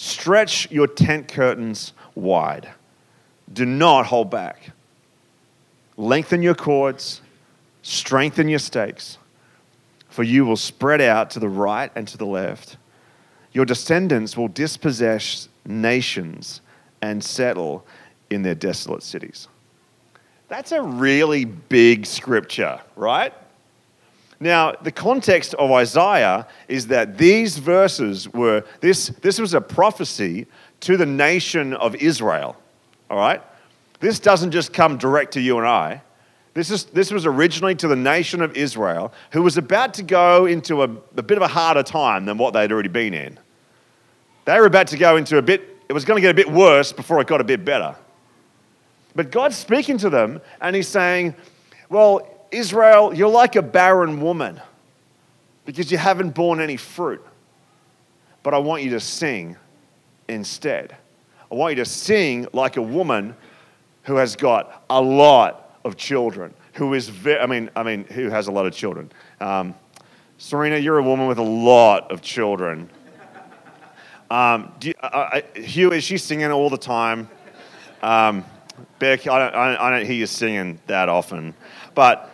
Stretch 0.01 0.71
your 0.71 0.87
tent 0.87 1.27
curtains 1.27 1.93
wide. 2.15 2.67
Do 3.53 3.67
not 3.67 4.07
hold 4.07 4.31
back. 4.31 4.71
Lengthen 5.95 6.41
your 6.41 6.55
cords, 6.55 7.21
strengthen 7.83 8.49
your 8.49 8.57
stakes, 8.57 9.19
for 10.09 10.23
you 10.23 10.43
will 10.43 10.57
spread 10.57 11.01
out 11.01 11.29
to 11.29 11.39
the 11.39 11.47
right 11.47 11.91
and 11.93 12.07
to 12.07 12.17
the 12.17 12.25
left. 12.25 12.77
Your 13.53 13.63
descendants 13.63 14.35
will 14.35 14.47
dispossess 14.47 15.47
nations 15.67 16.61
and 17.03 17.23
settle 17.23 17.85
in 18.31 18.41
their 18.41 18.55
desolate 18.55 19.03
cities. 19.03 19.49
That's 20.47 20.71
a 20.71 20.81
really 20.81 21.45
big 21.45 22.07
scripture, 22.07 22.81
right? 22.95 23.35
Now, 24.41 24.71
the 24.71 24.91
context 24.91 25.53
of 25.53 25.71
Isaiah 25.71 26.47
is 26.67 26.87
that 26.87 27.15
these 27.15 27.59
verses 27.59 28.27
were, 28.33 28.65
this, 28.79 29.09
this 29.21 29.39
was 29.39 29.53
a 29.53 29.61
prophecy 29.61 30.47
to 30.79 30.97
the 30.97 31.05
nation 31.05 31.75
of 31.75 31.95
Israel, 31.97 32.57
all 33.11 33.17
right? 33.17 33.39
This 33.99 34.19
doesn't 34.19 34.49
just 34.49 34.73
come 34.73 34.97
direct 34.97 35.33
to 35.33 35.41
you 35.41 35.59
and 35.59 35.67
I. 35.67 36.01
This, 36.55 36.71
is, 36.71 36.85
this 36.85 37.11
was 37.11 37.27
originally 37.27 37.75
to 37.75 37.87
the 37.87 37.95
nation 37.95 38.41
of 38.41 38.57
Israel, 38.57 39.13
who 39.31 39.43
was 39.43 39.57
about 39.57 39.93
to 39.93 40.03
go 40.03 40.47
into 40.47 40.81
a, 40.81 40.85
a 40.85 41.21
bit 41.21 41.37
of 41.37 41.43
a 41.43 41.47
harder 41.47 41.83
time 41.83 42.25
than 42.25 42.39
what 42.39 42.55
they'd 42.55 42.71
already 42.71 42.89
been 42.89 43.13
in. 43.13 43.37
They 44.45 44.59
were 44.59 44.65
about 44.65 44.87
to 44.87 44.97
go 44.97 45.17
into 45.17 45.37
a 45.37 45.43
bit, 45.43 45.61
it 45.87 45.93
was 45.93 46.03
going 46.03 46.17
to 46.17 46.21
get 46.21 46.31
a 46.31 46.33
bit 46.33 46.51
worse 46.51 46.91
before 46.91 47.21
it 47.21 47.27
got 47.27 47.41
a 47.41 47.43
bit 47.43 47.63
better. 47.63 47.95
But 49.13 49.29
God's 49.29 49.55
speaking 49.55 49.99
to 49.99 50.09
them, 50.09 50.41
and 50.61 50.75
He's 50.75 50.87
saying, 50.87 51.35
Well, 51.89 52.27
Israel, 52.51 53.13
you're 53.13 53.29
like 53.29 53.55
a 53.55 53.61
barren 53.61 54.21
woman 54.21 54.61
because 55.65 55.91
you 55.91 55.97
haven't 55.97 56.31
borne 56.31 56.59
any 56.59 56.77
fruit. 56.77 57.25
But 58.43 58.53
I 58.53 58.57
want 58.57 58.83
you 58.83 58.91
to 58.91 58.99
sing 58.99 59.55
instead. 60.27 60.95
I 61.51 61.55
want 61.55 61.77
you 61.77 61.83
to 61.83 61.89
sing 61.89 62.47
like 62.53 62.77
a 62.77 62.81
woman 62.81 63.35
who 64.03 64.15
has 64.15 64.35
got 64.35 64.83
a 64.89 65.01
lot 65.01 65.77
of 65.83 65.95
children, 65.95 66.53
who 66.73 66.93
is 66.93 67.11
I 67.25 67.45
mean, 67.45 67.69
I 67.75 67.83
mean, 67.83 68.05
who 68.05 68.29
has 68.29 68.47
a 68.47 68.51
lot 68.51 68.65
of 68.65 68.73
children. 68.73 69.11
Um, 69.39 69.75
Serena, 70.37 70.77
you're 70.77 70.97
a 70.97 71.03
woman 71.03 71.27
with 71.27 71.37
a 71.37 71.43
lot 71.43 72.11
of 72.11 72.21
children. 72.21 72.89
Um, 74.31 74.71
you, 74.81 74.93
uh, 75.01 75.41
Hugh, 75.55 75.91
is 75.91 76.03
she 76.03 76.17
singing 76.17 76.51
all 76.51 76.69
the 76.69 76.77
time? 76.77 77.29
Um, 78.01 78.45
Beck, 78.97 79.27
I 79.27 79.39
don't, 79.39 79.55
I 79.55 79.89
don't 79.89 80.05
hear 80.05 80.15
you 80.15 80.25
singing 80.25 80.79
that 80.87 81.09
often. 81.09 81.53
But 81.93 82.30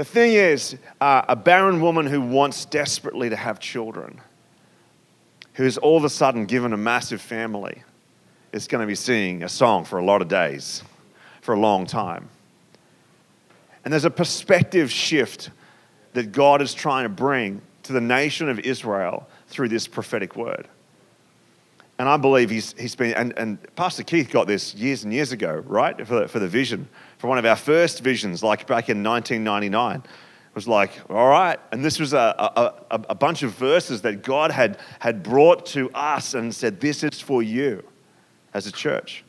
The 0.00 0.04
thing 0.06 0.32
is, 0.32 0.78
uh, 1.02 1.26
a 1.28 1.36
barren 1.36 1.82
woman 1.82 2.06
who 2.06 2.22
wants 2.22 2.64
desperately 2.64 3.28
to 3.28 3.36
have 3.36 3.60
children, 3.60 4.22
who's 5.52 5.76
all 5.76 5.98
of 5.98 6.04
a 6.04 6.08
sudden 6.08 6.46
given 6.46 6.72
a 6.72 6.78
massive 6.78 7.20
family, 7.20 7.82
is 8.50 8.66
going 8.66 8.80
to 8.80 8.86
be 8.86 8.94
singing 8.94 9.42
a 9.42 9.48
song 9.50 9.84
for 9.84 9.98
a 9.98 10.02
lot 10.02 10.22
of 10.22 10.28
days, 10.28 10.82
for 11.42 11.54
a 11.54 11.60
long 11.60 11.84
time. 11.84 12.30
And 13.84 13.92
there's 13.92 14.06
a 14.06 14.10
perspective 14.10 14.90
shift 14.90 15.50
that 16.14 16.32
God 16.32 16.62
is 16.62 16.72
trying 16.72 17.04
to 17.04 17.10
bring 17.10 17.60
to 17.82 17.92
the 17.92 18.00
nation 18.00 18.48
of 18.48 18.58
Israel 18.60 19.28
through 19.48 19.68
this 19.68 19.86
prophetic 19.86 20.34
word. 20.34 20.66
And 21.98 22.08
I 22.08 22.16
believe 22.16 22.48
he's, 22.48 22.72
he's 22.78 22.96
been, 22.96 23.12
and, 23.12 23.34
and 23.36 23.76
Pastor 23.76 24.02
Keith 24.02 24.30
got 24.30 24.46
this 24.46 24.74
years 24.74 25.04
and 25.04 25.12
years 25.12 25.32
ago, 25.32 25.62
right, 25.66 25.94
for 26.06 26.20
the, 26.20 26.28
for 26.28 26.38
the 26.38 26.48
vision, 26.48 26.88
for 27.20 27.26
one 27.26 27.36
of 27.36 27.44
our 27.44 27.54
first 27.54 28.00
visions, 28.00 28.42
like 28.42 28.66
back 28.66 28.88
in 28.88 29.02
1999. 29.02 29.96
It 29.98 30.54
was 30.54 30.66
like, 30.66 30.90
all 31.10 31.28
right. 31.28 31.60
And 31.70 31.84
this 31.84 32.00
was 32.00 32.14
a, 32.14 32.34
a, 32.90 33.00
a, 33.10 33.14
bunch 33.14 33.42
of 33.42 33.52
verses 33.52 34.00
that 34.02 34.22
God 34.22 34.50
had, 34.50 34.78
had 35.00 35.22
brought 35.22 35.66
to 35.66 35.90
us 35.90 36.32
and 36.32 36.52
said, 36.52 36.80
this 36.80 37.04
is 37.04 37.20
for 37.20 37.42
you 37.42 37.84
as 38.54 38.66
a 38.66 38.72
church. 38.72 39.22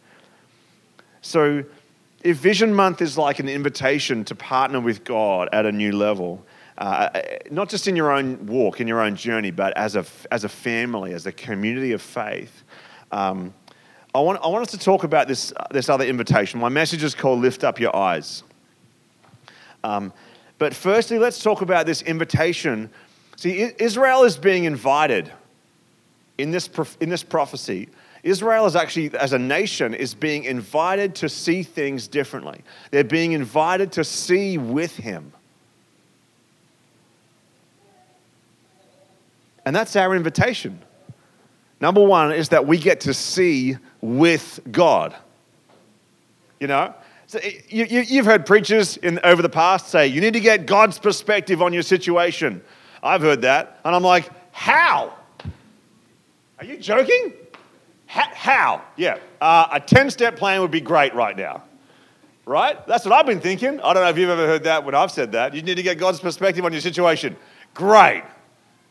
So, 1.19 1.65
if 2.23 2.37
Vision 2.37 2.73
Month 2.73 3.01
is 3.01 3.17
like 3.17 3.39
an 3.39 3.49
invitation 3.49 4.23
to 4.25 4.35
partner 4.35 4.79
with 4.79 5.03
God 5.03 5.49
at 5.51 5.65
a 5.65 5.71
new 5.71 5.91
level, 5.91 6.45
uh, 6.77 7.09
not 7.51 7.67
just 7.67 7.89
in 7.89 7.97
your 7.97 8.13
own 8.13 8.45
walk, 8.45 8.79
in 8.79 8.87
your 8.87 9.01
own 9.01 9.17
journey, 9.17 9.51
but 9.51 9.75
as 9.75 9.97
a, 9.97 10.05
as 10.31 10.45
a 10.45 10.49
family, 10.49 11.13
as 11.13 11.25
a 11.25 11.31
community 11.33 11.91
of 11.91 12.01
faith. 12.01 12.63
Um, 13.11 13.53
I, 14.13 14.19
want, 14.19 14.41
I 14.43 14.47
want 14.47 14.63
us 14.63 14.71
to 14.71 14.77
talk 14.77 15.03
about 15.03 15.27
this, 15.27 15.53
this 15.71 15.87
other 15.87 16.05
invitation. 16.05 16.59
My 16.59 16.69
message 16.69 17.03
is 17.03 17.15
called 17.15 17.39
Lift 17.39 17.63
Up 17.63 17.79
Your 17.79 17.95
Eyes. 17.95 18.43
Um, 19.83 20.11
but 20.57 20.73
firstly, 20.73 21.17
let's 21.17 21.41
talk 21.41 21.61
about 21.61 21.85
this 21.85 22.01
invitation. 22.01 22.89
See, 23.37 23.71
Israel 23.79 24.23
is 24.23 24.37
being 24.37 24.65
invited 24.65 25.31
in 26.37 26.51
this, 26.51 26.69
in 26.99 27.09
this 27.09 27.23
prophecy. 27.23 27.89
Israel 28.23 28.65
is 28.65 28.75
actually, 28.75 29.15
as 29.17 29.33
a 29.33 29.39
nation, 29.39 29.93
is 29.93 30.13
being 30.13 30.43
invited 30.43 31.15
to 31.15 31.29
see 31.29 31.63
things 31.63 32.07
differently. 32.07 32.61
They're 32.91 33.03
being 33.03 33.31
invited 33.31 33.93
to 33.93 34.03
see 34.03 34.57
with 34.57 34.95
Him. 34.97 35.31
And 39.65 39.75
that's 39.75 39.95
our 39.95 40.15
invitation. 40.15 40.81
Number 41.81 42.03
one 42.03 42.31
is 42.31 42.49
that 42.49 42.67
we 42.67 42.77
get 42.77 43.01
to 43.01 43.13
see 43.13 43.75
with 44.01 44.59
God. 44.71 45.15
You 46.59 46.67
know? 46.67 46.93
So 47.25 47.39
you, 47.69 47.85
have 47.85 48.09
you, 48.09 48.23
heard 48.23 48.45
preachers 48.45 48.97
in, 48.97 49.19
over 49.23 49.41
the 49.41 49.49
past 49.49 49.87
say, 49.87 50.07
you 50.07 50.21
need 50.21 50.33
to 50.33 50.39
get 50.39 50.67
God's 50.67 50.99
perspective 50.99 51.61
on 51.61 51.73
your 51.73 51.81
situation. 51.81 52.61
I've 53.01 53.21
heard 53.21 53.41
that. 53.41 53.79
And 53.83 53.95
I'm 53.95 54.03
like, 54.03 54.29
how? 54.51 55.13
Are 56.59 56.65
you 56.65 56.77
joking? 56.77 57.33
how? 58.05 58.83
Yeah. 58.97 59.17
Uh, 59.39 59.69
a 59.71 59.79
10 59.79 60.11
step 60.11 60.35
plan 60.35 60.61
would 60.61 60.71
be 60.71 60.81
great 60.81 61.15
right 61.15 61.35
now. 61.35 61.63
Right? 62.45 62.85
That's 62.85 63.05
what 63.05 63.13
I've 63.13 63.25
been 63.25 63.39
thinking. 63.39 63.79
I 63.79 63.93
don't 63.93 64.03
know 64.03 64.09
if 64.09 64.17
you've 64.17 64.29
ever 64.29 64.45
heard 64.45 64.65
that 64.65 64.83
when 64.83 64.93
I've 64.93 65.11
said 65.11 65.31
that. 65.31 65.53
You 65.55 65.61
need 65.61 65.75
to 65.75 65.83
get 65.83 65.97
God's 65.97 66.19
perspective 66.19 66.65
on 66.65 66.73
your 66.73 66.81
situation. 66.81 67.37
Great. 67.73 68.23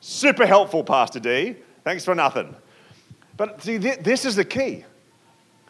Super 0.01 0.47
helpful, 0.47 0.83
Pastor 0.83 1.21
D. 1.21 1.57
Thanks 1.85 2.05
for 2.05 2.15
nothing. 2.15 2.57
But 3.41 3.63
see, 3.63 3.79
this 3.79 4.27
is 4.27 4.37
the 4.37 4.45
key. 4.45 4.85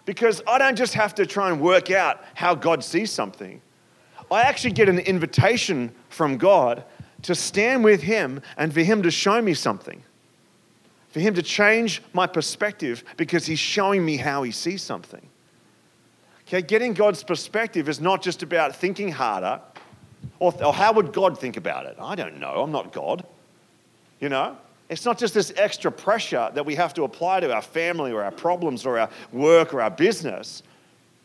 Because 0.05 0.43
I 0.45 0.59
don't 0.59 0.75
just 0.75 0.95
have 0.95 1.15
to 1.15 1.25
try 1.25 1.53
and 1.53 1.61
work 1.61 1.93
out 1.93 2.21
how 2.35 2.57
God 2.57 2.83
sees 2.83 3.13
something. 3.13 3.63
I 4.29 4.43
actually 4.43 4.73
get 4.73 4.89
an 4.89 4.99
invitation 4.99 5.93
from 6.09 6.37
God 6.37 6.83
to 7.23 7.35
stand 7.37 7.85
with 7.85 8.03
Him 8.03 8.43
and 8.57 8.75
for 8.75 8.81
Him 8.81 9.05
to 9.05 9.11
show 9.13 9.41
me 9.41 9.55
something. 9.55 10.03
For 11.11 11.21
Him 11.21 11.35
to 11.35 11.45
change 11.45 12.03
my 12.13 12.27
perspective 12.27 13.05
because 13.17 13.47
He's 13.47 13.61
showing 13.61 14.05
me 14.05 14.17
how 14.17 14.43
He 14.43 14.51
sees 14.51 14.83
something. 14.83 15.25
Okay, 16.49 16.63
getting 16.63 16.93
God's 16.93 17.23
perspective 17.23 17.89
is 17.89 18.01
not 18.01 18.21
just 18.21 18.43
about 18.43 18.75
thinking 18.75 19.13
harder 19.13 19.61
or, 20.41 20.53
or 20.61 20.73
how 20.73 20.93
would 20.93 21.13
God 21.13 21.39
think 21.39 21.57
about 21.57 21.87
it? 21.87 21.99
I 22.01 22.17
don't 22.17 22.41
know. 22.41 22.65
I'm 22.65 22.73
not 22.73 22.93
God. 22.93 23.25
You 24.19 24.29
know? 24.29 24.57
It's 24.91 25.05
not 25.05 25.19
just 25.19 25.35
this 25.35 25.53
extra 25.57 25.93
pressure 25.93 26.51
that 26.53 26.67
we 26.67 26.75
have 26.75 26.93
to 26.95 27.05
apply 27.05 27.41
to 27.41 27.55
our 27.55 27.63
family 27.63 28.11
or 28.11 28.25
our 28.25 28.33
problems 28.33 28.85
or 28.85 28.99
our 28.99 29.09
work 29.33 29.73
or 29.73 29.81
our 29.81 29.91
business. 29.91 30.65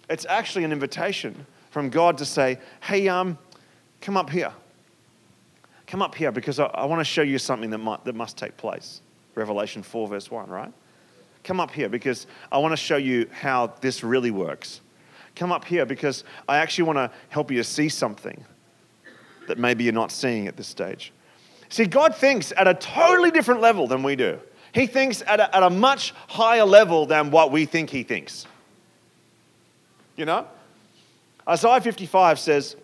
It's 0.07 0.25
actually 0.29 0.65
an 0.65 0.72
invitation 0.72 1.48
from 1.72 1.89
God 1.89 2.19
to 2.19 2.25
say, 2.25 2.60
hey, 2.81 3.07
um, 3.07 3.39
come 4.01 4.17
up 4.17 4.29
here. 4.29 4.53
Come 5.88 6.03
up 6.03 6.13
here 6.13 6.31
because 6.31 6.60
I, 6.60 6.65
I 6.65 6.86
want 6.86 7.00
to 7.00 7.05
show 7.05 7.24
you 7.24 7.39
something 7.39 7.72
that, 7.72 7.79
might, 7.79 8.05
that 8.05 8.13
must 8.13 8.38
take 8.38 8.55
place. 8.55 9.01
Revelation 9.34 9.81
4, 9.81 10.10
verse 10.10 10.29
1, 10.29 10.48
right? 10.48 10.72
Come 11.43 11.60
up 11.60 11.72
here 11.72 11.89
because 11.89 12.27
I 12.51 12.60
want 12.60 12.72
to 12.72 12.77
show 12.77 12.98
you 12.98 13.27
how 13.31 13.74
this 13.81 14.03
really 14.03 14.31
works. 14.31 14.81
Come 15.36 15.51
up 15.51 15.65
here 15.65 15.88
because 15.88 16.24
I 16.48 16.57
actually 16.57 16.84
want 16.86 16.98
to 16.98 17.12
help 17.29 17.50
you 17.50 17.57
to 17.57 17.63
see 17.63 17.89
something 17.89 18.45
that 19.48 19.57
maybe 19.57 19.84
you're 19.84 19.93
not 19.93 20.12
seeing 20.12 20.48
at 20.48 20.55
this 20.55 20.67
stage. 20.67 21.12
See, 21.69 21.86
God 21.86 22.15
thinks 22.15 22.53
at 22.55 22.67
a 22.67 22.74
totally 22.74 23.31
different 23.31 23.62
level 23.62 23.88
than 23.88 24.03
we 24.03 24.15
do. 24.15 24.39
He 24.74 24.88
thinks 24.88 25.22
at 25.25 25.39
a, 25.39 25.55
at 25.55 25.63
a 25.63 25.69
much 25.69 26.13
higher 26.27 26.65
level 26.65 27.05
than 27.05 27.31
what 27.31 27.51
we 27.51 27.65
think 27.65 27.89
He 27.89 28.03
thinks. 28.03 28.45
You 30.15 30.25
know? 30.25 30.48
Isaiah 31.48 31.81
55 31.81 32.39
says, 32.39 32.75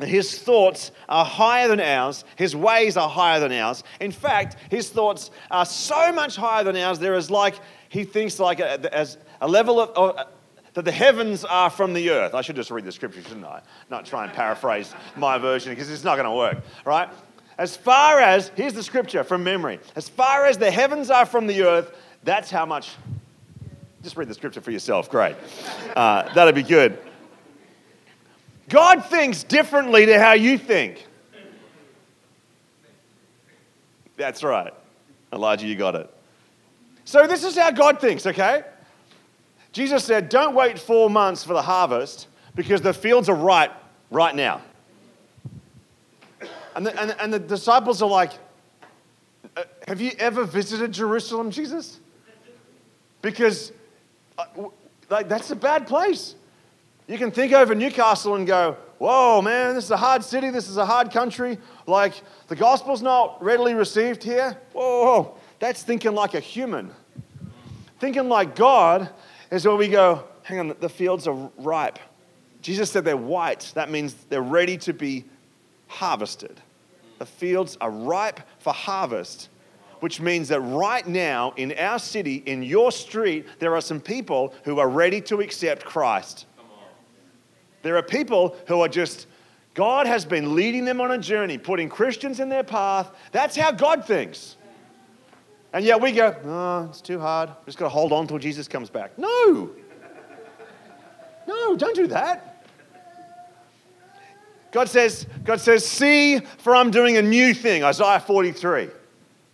his 0.00 0.38
thoughts 0.38 0.92
are 1.08 1.24
higher 1.24 1.66
than 1.66 1.80
ours. 1.80 2.24
His 2.36 2.54
ways 2.54 2.96
are 2.96 3.08
higher 3.08 3.40
than 3.40 3.52
ours. 3.52 3.82
In 4.00 4.12
fact, 4.12 4.56
his 4.70 4.90
thoughts 4.90 5.30
are 5.50 5.66
so 5.66 6.12
much 6.12 6.36
higher 6.36 6.62
than 6.62 6.76
ours. 6.76 7.00
There 7.00 7.14
is 7.14 7.30
like, 7.30 7.54
he 7.88 8.04
thinks 8.04 8.38
like 8.38 8.60
a, 8.60 8.94
as 8.94 9.18
a 9.40 9.48
level 9.48 9.80
of, 9.80 9.90
of 9.90 10.26
that 10.74 10.84
the 10.84 10.92
heavens 10.92 11.44
are 11.44 11.70
from 11.70 11.92
the 11.94 12.10
earth. 12.10 12.34
I 12.34 12.42
should 12.42 12.54
just 12.54 12.70
read 12.70 12.84
the 12.84 12.92
scripture, 12.92 13.22
shouldn't 13.22 13.44
I? 13.44 13.62
Not 13.90 14.06
try 14.06 14.24
and 14.24 14.32
paraphrase 14.32 14.94
my 15.16 15.36
version 15.38 15.72
because 15.72 15.90
it's 15.90 16.04
not 16.04 16.14
going 16.14 16.26
to 16.26 16.32
work, 16.32 16.58
right? 16.84 17.08
As 17.58 17.76
far 17.76 18.20
as, 18.20 18.52
here's 18.54 18.72
the 18.72 18.84
scripture 18.84 19.24
from 19.24 19.42
memory, 19.42 19.80
as 19.96 20.08
far 20.08 20.46
as 20.46 20.58
the 20.58 20.70
heavens 20.70 21.10
are 21.10 21.26
from 21.26 21.48
the 21.48 21.64
earth, 21.64 21.92
that's 22.22 22.50
how 22.50 22.64
much. 22.64 22.94
Just 24.04 24.16
read 24.16 24.28
the 24.28 24.34
scripture 24.34 24.60
for 24.60 24.70
yourself. 24.70 25.10
Great. 25.10 25.34
Uh, 25.96 26.32
that'd 26.34 26.54
be 26.54 26.62
good. 26.62 26.98
God 28.68 29.04
thinks 29.06 29.42
differently 29.42 30.06
to 30.06 30.20
how 30.20 30.32
you 30.32 30.56
think. 30.56 31.04
That's 34.16 34.44
right. 34.44 34.72
Elijah, 35.32 35.66
you 35.66 35.74
got 35.74 35.96
it. 35.96 36.12
So, 37.04 37.26
this 37.26 37.42
is 37.42 37.56
how 37.56 37.70
God 37.70 38.00
thinks, 38.00 38.26
okay? 38.26 38.62
Jesus 39.72 40.04
said, 40.04 40.28
Don't 40.28 40.54
wait 40.54 40.78
four 40.78 41.10
months 41.10 41.42
for 41.42 41.54
the 41.54 41.62
harvest 41.62 42.28
because 42.54 42.82
the 42.82 42.92
fields 42.92 43.28
are 43.28 43.34
ripe 43.34 43.72
right 44.10 44.34
now. 44.34 44.60
And 46.78 46.86
the, 46.86 47.00
and, 47.00 47.16
and 47.18 47.34
the 47.34 47.40
disciples 47.40 48.02
are 48.02 48.08
like, 48.08 48.30
uh, 49.56 49.64
Have 49.88 50.00
you 50.00 50.12
ever 50.16 50.44
visited 50.44 50.92
Jerusalem, 50.92 51.50
Jesus? 51.50 51.98
Because 53.20 53.72
uh, 54.38 54.44
like, 55.10 55.28
that's 55.28 55.50
a 55.50 55.56
bad 55.56 55.88
place. 55.88 56.36
You 57.08 57.18
can 57.18 57.32
think 57.32 57.52
over 57.52 57.74
Newcastle 57.74 58.36
and 58.36 58.46
go, 58.46 58.76
Whoa, 58.98 59.42
man, 59.42 59.74
this 59.74 59.86
is 59.86 59.90
a 59.90 59.96
hard 59.96 60.22
city. 60.22 60.50
This 60.50 60.68
is 60.68 60.76
a 60.76 60.86
hard 60.86 61.10
country. 61.10 61.58
Like, 61.88 62.12
the 62.46 62.54
gospel's 62.54 63.02
not 63.02 63.42
readily 63.42 63.74
received 63.74 64.22
here. 64.22 64.56
Whoa, 64.72 65.02
whoa. 65.02 65.36
that's 65.58 65.82
thinking 65.82 66.12
like 66.12 66.34
a 66.34 66.40
human. 66.40 66.92
Thinking 67.98 68.28
like 68.28 68.54
God 68.54 69.10
is 69.50 69.66
where 69.66 69.74
we 69.74 69.88
go, 69.88 70.22
Hang 70.44 70.60
on, 70.60 70.76
the 70.78 70.88
fields 70.88 71.26
are 71.26 71.50
ripe. 71.58 71.98
Jesus 72.62 72.88
said 72.88 73.04
they're 73.04 73.16
white. 73.16 73.72
That 73.74 73.90
means 73.90 74.14
they're 74.28 74.40
ready 74.40 74.78
to 74.78 74.92
be 74.92 75.24
harvested. 75.88 76.60
The 77.18 77.26
fields 77.26 77.76
are 77.80 77.90
ripe 77.90 78.40
for 78.58 78.72
harvest, 78.72 79.48
which 80.00 80.20
means 80.20 80.48
that 80.48 80.60
right 80.60 81.06
now 81.06 81.52
in 81.56 81.72
our 81.72 81.98
city, 81.98 82.36
in 82.46 82.62
your 82.62 82.92
street, 82.92 83.46
there 83.58 83.74
are 83.74 83.80
some 83.80 84.00
people 84.00 84.54
who 84.64 84.78
are 84.78 84.88
ready 84.88 85.20
to 85.22 85.40
accept 85.40 85.84
Christ. 85.84 86.46
There 87.82 87.96
are 87.96 88.02
people 88.02 88.56
who 88.66 88.80
are 88.80 88.88
just, 88.88 89.26
God 89.74 90.06
has 90.06 90.24
been 90.24 90.54
leading 90.54 90.84
them 90.84 91.00
on 91.00 91.10
a 91.10 91.18
journey, 91.18 91.58
putting 91.58 91.88
Christians 91.88 92.40
in 92.40 92.48
their 92.48 92.64
path. 92.64 93.10
That's 93.32 93.56
how 93.56 93.72
God 93.72 94.04
thinks. 94.04 94.56
And 95.72 95.84
yet 95.84 96.00
we 96.00 96.12
go, 96.12 96.34
oh, 96.44 96.86
it's 96.88 97.00
too 97.00 97.18
hard. 97.18 97.50
We're 97.50 97.66
just 97.66 97.78
got 97.78 97.86
to 97.86 97.90
hold 97.90 98.12
on 98.12 98.22
until 98.22 98.38
Jesus 98.38 98.68
comes 98.68 98.90
back. 98.90 99.18
No. 99.18 99.70
No, 101.46 101.76
don't 101.76 101.94
do 101.94 102.06
that. 102.08 102.47
God 104.70 104.88
says, 104.88 105.26
God 105.44 105.60
says, 105.60 105.86
see, 105.86 106.38
for 106.38 106.76
I'm 106.76 106.90
doing 106.90 107.16
a 107.16 107.22
new 107.22 107.54
thing, 107.54 107.82
Isaiah 107.84 108.20
43. 108.20 108.88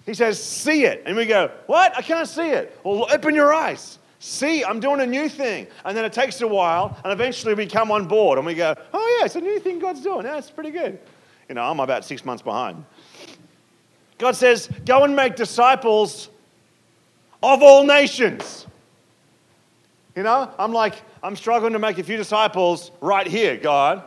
He 0.07 0.15
says, 0.15 0.43
see 0.43 0.85
it. 0.85 1.03
And 1.07 1.17
we 1.17 1.25
go, 1.27 1.51
what? 1.67 1.97
I 1.97 2.03
can't 2.03 2.29
see 2.29 2.51
it. 2.51 2.79
Well, 2.85 3.07
open 3.13 3.35
your 3.35 3.55
eyes. 3.55 3.99
See, 4.19 4.65
I'm 4.65 4.81
doing 4.81 5.01
a 5.01 5.07
new 5.07 5.29
thing. 5.29 5.67
And 5.85 5.97
then 5.97 6.05
it 6.05 6.13
takes 6.13 6.41
a 6.41 6.49
while, 6.49 6.99
and 7.05 7.13
eventually 7.13 7.55
we 7.55 7.67
come 7.67 7.91
on 7.91 8.07
board 8.07 8.39
and 8.39 8.47
we 8.47 8.55
go, 8.55 8.75
oh, 8.93 9.17
yeah, 9.19 9.27
it's 9.27 9.37
a 9.37 9.41
new 9.41 9.59
thing 9.61 9.79
God's 9.79 10.01
doing. 10.01 10.23
That's 10.23 10.51
pretty 10.51 10.71
good. 10.71 10.99
You 11.49 11.55
know, 11.55 11.63
I'm 11.63 11.81
about 11.81 12.05
six 12.05 12.25
months 12.25 12.43
behind. 12.43 12.85
God 14.19 14.37
says, 14.37 14.69
Go 14.87 15.05
and 15.05 15.15
make 15.15 15.37
disciples 15.37 16.31
of 17.43 17.63
all 17.63 17.85
nations. 17.85 18.67
You 20.17 20.23
know, 20.23 20.51
I'm 20.59 20.73
like, 20.73 21.03
I'm 21.23 21.37
struggling 21.37 21.73
to 21.73 21.79
make 21.79 21.99
a 21.99 22.05
few 22.05 22.17
disciples 22.17 22.93
right 23.01 23.27
here, 23.27 23.57
God. 23.57 24.05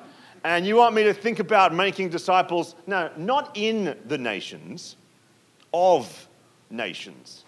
And 0.47 0.65
you 0.65 0.77
want 0.77 0.95
me 0.95 1.03
to 1.03 1.13
think 1.13 1.39
about 1.39 1.73
making 1.73 2.07
disciples, 2.07 2.73
no, 2.87 3.11
not 3.17 3.51
in 3.55 3.97
the 4.05 4.17
nations, 4.17 4.95
of 5.73 6.29
nations. 6.69 7.43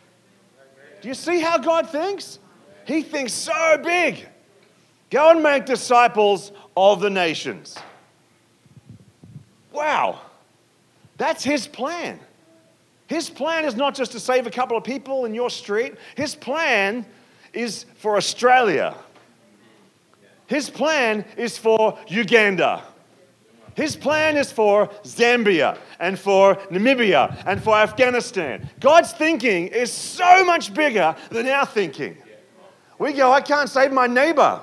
Do 1.01 1.08
you 1.08 1.13
see 1.13 1.39
how 1.39 1.60
God 1.60 1.89
thinks? 1.89 2.39
He 2.86 3.01
thinks 3.01 3.32
so 3.32 3.82
big. 3.82 4.27
Go 5.12 5.29
and 5.29 5.41
make 5.41 5.65
disciples 5.65 6.51
of 6.75 7.00
the 7.00 7.10
nations. 7.10 7.77
Wow. 9.72 10.20
That's 11.15 11.41
his 11.41 11.68
plan. 11.68 12.20
His 13.08 13.29
plan 13.29 13.63
is 13.63 13.75
not 13.75 13.96
just 13.96 14.12
to 14.12 14.20
save 14.20 14.46
a 14.46 14.51
couple 14.51 14.75
of 14.75 14.84
people 14.84 15.24
in 15.24 15.34
your 15.34 15.50
street, 15.50 15.96
his 16.18 16.36
plan 16.36 17.06
is 17.53 17.86
for 17.96 18.18
Australia. 18.18 18.94
His 20.48 20.70
plan 20.70 21.24
is 21.38 21.58
for 21.58 21.98
Uganda. 22.10 22.84
His 23.76 23.96
plan 23.96 24.38
is 24.38 24.52
for 24.52 24.88
Zambia 25.04 25.78
and 26.00 26.18
for 26.18 26.56
Namibia 26.72 27.44
and 27.46 27.62
for 27.62 27.76
Afghanistan. 27.76 28.70
God's 28.80 29.12
thinking 29.14 29.68
is 29.68 29.92
so 29.92 30.44
much 30.46 30.74
bigger 30.74 31.16
than 31.30 31.48
our 31.48 31.66
thinking. 31.66 32.18
We 32.98 33.14
go, 33.14 33.32
I 33.32 33.42
can't 33.42 33.70
save 33.70 33.92
my 33.92 34.08
neighbor. 34.08 34.62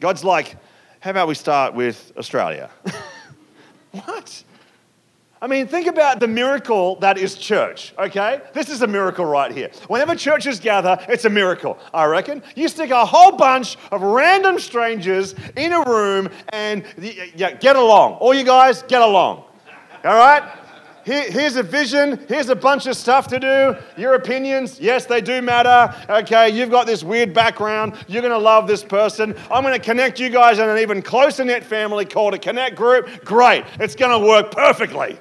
God's 0.00 0.22
like, 0.22 0.56
how 1.00 1.10
about 1.10 1.28
we 1.28 1.34
start 1.34 1.74
with 1.74 2.12
Australia? 2.16 2.70
what? 3.90 4.44
I 5.40 5.46
mean, 5.46 5.68
think 5.68 5.86
about 5.86 6.18
the 6.18 6.26
miracle 6.26 6.96
that 6.96 7.16
is 7.16 7.36
church, 7.36 7.94
okay? 7.96 8.40
This 8.54 8.68
is 8.68 8.82
a 8.82 8.88
miracle 8.88 9.24
right 9.24 9.52
here. 9.52 9.70
Whenever 9.86 10.16
churches 10.16 10.58
gather, 10.58 10.98
it's 11.08 11.26
a 11.26 11.30
miracle, 11.30 11.78
I 11.94 12.06
reckon. 12.06 12.42
You 12.56 12.68
stick 12.68 12.90
a 12.90 13.04
whole 13.04 13.32
bunch 13.36 13.76
of 13.92 14.02
random 14.02 14.58
strangers 14.58 15.36
in 15.56 15.72
a 15.72 15.82
room 15.82 16.28
and 16.48 16.84
yeah, 17.36 17.52
get 17.52 17.76
along. 17.76 18.14
All 18.14 18.34
you 18.34 18.44
guys, 18.44 18.82
get 18.82 19.00
along, 19.00 19.44
all 20.04 20.16
right? 20.16 20.42
Here, 21.04 21.30
here's 21.30 21.56
a 21.56 21.62
vision. 21.62 22.22
Here's 22.28 22.50
a 22.50 22.56
bunch 22.56 22.86
of 22.86 22.94
stuff 22.94 23.28
to 23.28 23.38
do. 23.38 23.76
Your 23.96 24.14
opinions, 24.14 24.78
yes, 24.78 25.06
they 25.06 25.22
do 25.22 25.40
matter. 25.40 25.94
Okay, 26.10 26.50
you've 26.50 26.70
got 26.70 26.86
this 26.86 27.02
weird 27.02 27.32
background. 27.32 27.94
You're 28.08 28.20
going 28.20 28.34
to 28.34 28.38
love 28.38 28.66
this 28.66 28.84
person. 28.84 29.34
I'm 29.50 29.62
going 29.62 29.72
to 29.72 29.82
connect 29.82 30.20
you 30.20 30.28
guys 30.28 30.58
in 30.58 30.68
an 30.68 30.76
even 30.76 31.00
closer 31.00 31.46
knit 31.46 31.64
family 31.64 32.04
called 32.04 32.34
a 32.34 32.38
Connect 32.38 32.76
group. 32.76 33.24
Great. 33.24 33.64
It's 33.80 33.94
going 33.94 34.20
to 34.20 34.28
work 34.28 34.50
perfectly. 34.50 35.18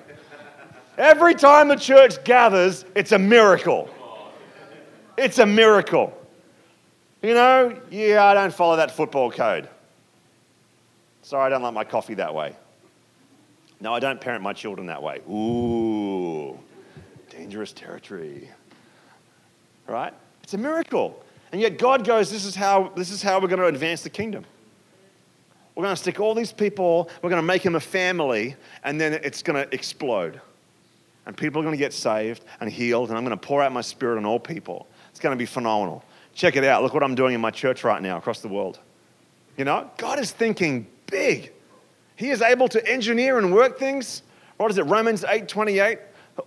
Every 0.97 1.35
time 1.35 1.67
the 1.67 1.75
church 1.75 2.23
gathers, 2.23 2.83
it's 2.95 3.11
a 3.11 3.19
miracle. 3.19 3.87
It's 5.17 5.37
a 5.37 5.45
miracle. 5.45 6.17
You 7.21 7.33
know, 7.33 7.79
yeah, 7.91 8.25
I 8.25 8.33
don't 8.33 8.53
follow 8.53 8.77
that 8.77 8.91
football 8.91 9.31
code. 9.31 9.69
Sorry, 11.21 11.45
I 11.45 11.49
don't 11.49 11.61
like 11.61 11.73
my 11.73 11.83
coffee 11.83 12.15
that 12.15 12.33
way. 12.33 12.55
No, 13.79 13.93
I 13.93 13.99
don't 13.99 14.19
parent 14.19 14.43
my 14.43 14.53
children 14.53 14.87
that 14.87 15.03
way. 15.03 15.19
Ooh, 15.29 16.57
dangerous 17.29 17.73
territory. 17.73 18.49
Right? 19.87 20.13
It's 20.41 20.55
a 20.55 20.57
miracle. 20.57 21.23
And 21.51 21.61
yet 21.61 21.77
God 21.77 22.05
goes, 22.05 22.31
this 22.31 22.43
is 22.43 22.55
how, 22.55 22.91
this 22.95 23.11
is 23.11 23.21
how 23.21 23.39
we're 23.39 23.47
going 23.47 23.59
to 23.59 23.67
advance 23.67 24.01
the 24.01 24.09
kingdom. 24.09 24.45
We're 25.75 25.83
going 25.83 25.95
to 25.95 26.01
stick 26.01 26.19
all 26.19 26.33
these 26.33 26.51
people, 26.51 27.09
we're 27.21 27.29
going 27.29 27.41
to 27.41 27.45
make 27.45 27.61
them 27.61 27.75
a 27.75 27.79
family, 27.79 28.55
and 28.83 28.99
then 28.99 29.13
it's 29.13 29.43
going 29.43 29.63
to 29.63 29.71
explode 29.73 30.41
and 31.27 31.35
people 31.35 31.59
are 31.59 31.63
going 31.63 31.73
to 31.73 31.77
get 31.77 31.93
saved 31.93 32.43
and 32.61 32.71
healed, 32.71 33.09
and 33.09 33.17
I'm 33.17 33.25
going 33.25 33.37
to 33.37 33.47
pour 33.47 33.61
out 33.61 33.73
my 33.73 33.81
spirit 33.81 34.17
on 34.17 34.25
all 34.25 34.39
people. 34.39 34.87
It's 35.11 35.19
going 35.19 35.35
to 35.35 35.37
be 35.37 35.45
phenomenal. 35.45 36.03
Check 36.33 36.55
it 36.55 36.63
out. 36.63 36.83
Look 36.83 36.93
what 36.93 37.03
I'm 37.03 37.15
doing 37.15 37.33
in 37.33 37.41
my 37.41 37.51
church 37.51 37.83
right 37.83 38.01
now 38.01 38.17
across 38.17 38.39
the 38.39 38.47
world. 38.47 38.79
You 39.57 39.65
know, 39.65 39.91
God 39.97 40.19
is 40.19 40.31
thinking 40.31 40.87
big. 41.05 41.51
He 42.15 42.29
is 42.29 42.41
able 42.41 42.69
to 42.69 42.87
engineer 42.87 43.39
and 43.39 43.53
work 43.53 43.77
things. 43.77 44.23
What 44.55 44.71
is 44.71 44.77
it? 44.77 44.83
Romans 44.83 45.25
8 45.27 45.49
28. 45.49 45.99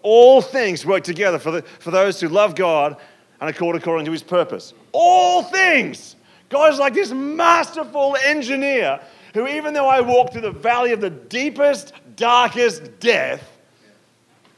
All 0.03 0.40
things 0.40 0.87
work 0.87 1.05
together 1.05 1.38
for, 1.38 1.51
the, 1.51 1.62
for 1.62 1.90
those 1.90 2.19
who 2.19 2.29
love 2.29 2.55
God 2.55 2.97
and 3.40 3.51
accord 3.51 3.77
according 3.77 4.07
to 4.07 4.12
his 4.12 4.23
purpose. 4.23 4.73
All 4.93 5.43
things. 5.43 6.16
God 6.49 6.73
is 6.73 6.79
like 6.79 6.95
this 6.95 7.12
masterful 7.12 8.16
engineer 8.25 9.01
who, 9.35 9.47
even 9.47 9.75
though 9.75 9.88
I 9.88 10.01
walk 10.01 10.33
through 10.33 10.43
the 10.43 10.51
valley 10.53 10.93
of 10.93 11.03
the 11.03 11.11
deepest, 11.11 11.93
darkest 12.16 12.99
death, 12.99 13.59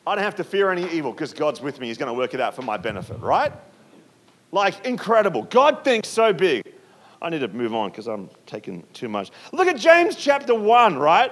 I 0.06 0.14
don't 0.14 0.24
have 0.24 0.36
to 0.36 0.44
fear 0.44 0.70
any 0.70 0.90
evil 0.90 1.12
because 1.12 1.32
God's 1.32 1.60
with 1.60 1.78
me. 1.78 1.86
He's 1.86 1.98
going 1.98 2.12
to 2.12 2.18
work 2.18 2.34
it 2.34 2.40
out 2.40 2.54
for 2.54 2.62
my 2.62 2.76
benefit, 2.76 3.20
right? 3.20 3.52
Like, 4.50 4.84
incredible. 4.84 5.42
God 5.42 5.84
thinks 5.84 6.08
so 6.08 6.32
big. 6.32 6.64
I 7.22 7.30
need 7.30 7.40
to 7.40 7.48
move 7.48 7.72
on 7.72 7.90
because 7.90 8.08
I'm 8.08 8.28
taking 8.46 8.84
too 8.92 9.08
much. 9.08 9.30
Look 9.52 9.68
at 9.68 9.76
James 9.76 10.16
chapter 10.16 10.54
1, 10.54 10.98
right? 10.98 11.30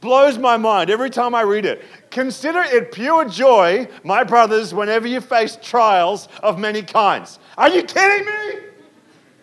Blows 0.00 0.38
my 0.38 0.56
mind 0.56 0.88
every 0.88 1.10
time 1.10 1.34
I 1.34 1.42
read 1.42 1.64
it. 1.64 1.84
Consider 2.10 2.60
it 2.60 2.92
pure 2.92 3.28
joy, 3.28 3.88
my 4.04 4.22
brothers, 4.22 4.72
whenever 4.72 5.08
you 5.08 5.20
face 5.20 5.58
trials 5.60 6.28
of 6.42 6.58
many 6.58 6.82
kinds. 6.82 7.40
Are 7.58 7.68
you 7.68 7.82
kidding 7.82 8.24
me? 8.24 8.60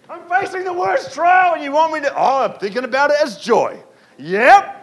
I'm 0.10 0.28
facing 0.28 0.64
the 0.64 0.74
worst 0.74 1.14
trial 1.14 1.56
and 1.56 1.64
you 1.64 1.72
want 1.72 1.94
me 1.94 2.00
to, 2.02 2.14
oh, 2.16 2.46
I'm 2.46 2.60
thinking 2.60 2.84
about 2.84 3.12
it 3.12 3.18
as 3.22 3.38
joy. 3.38 3.78
Yep. 4.18 4.79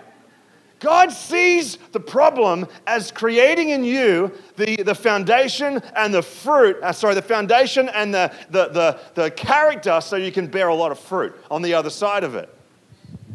God 0.78 1.10
sees 1.10 1.78
the 1.92 2.00
problem 2.00 2.66
as 2.86 3.10
creating 3.10 3.70
in 3.70 3.82
you 3.82 4.30
the, 4.56 4.76
the 4.76 4.94
foundation 4.94 5.82
and 5.96 6.12
the 6.12 6.22
fruit, 6.22 6.76
uh, 6.82 6.92
sorry, 6.92 7.14
the 7.14 7.22
foundation 7.22 7.88
and 7.88 8.12
the, 8.12 8.32
the, 8.50 8.68
the, 8.68 9.00
the 9.14 9.30
character 9.30 10.00
so 10.02 10.16
you 10.16 10.30
can 10.30 10.46
bear 10.46 10.68
a 10.68 10.74
lot 10.74 10.92
of 10.92 10.98
fruit 10.98 11.34
on 11.50 11.62
the 11.62 11.72
other 11.72 11.88
side 11.88 12.24
of 12.24 12.34
it. 12.34 12.54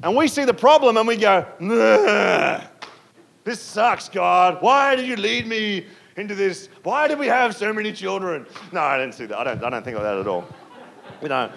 And 0.04 0.15
we 0.15 0.27
see 0.27 0.45
the 0.45 0.54
problem 0.54 0.97
and 0.97 1.08
we 1.08 1.17
go, 1.17 1.45
this 3.43 3.60
sucks, 3.60 4.08
God. 4.08 4.62
Why 4.62 4.95
did 4.95 5.08
you 5.08 5.15
lead 5.15 5.47
me 5.47 5.88
into 6.17 6.36
this? 6.36 6.69
Why 6.84 7.08
did 7.08 7.17
we 7.17 7.27
have 7.27 7.56
so 7.56 7.73
many 7.73 7.91
children? 7.91 8.45
No, 8.71 8.82
I 8.82 8.99
didn't 8.99 9.15
see 9.15 9.25
that. 9.25 9.38
I 9.38 9.43
don't, 9.43 9.63
I 9.63 9.69
don't 9.69 9.84
think 9.84 9.97
of 9.97 10.04
that 10.04 10.17
at 10.17 10.27
all. 10.27 10.47
You 11.21 11.30
know. 11.30 11.51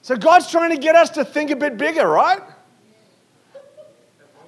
So 0.00 0.16
God's 0.16 0.50
trying 0.50 0.70
to 0.70 0.78
get 0.78 0.94
us 0.94 1.10
to 1.10 1.24
think 1.24 1.50
a 1.50 1.56
bit 1.56 1.76
bigger, 1.76 2.06
right? 2.06 2.40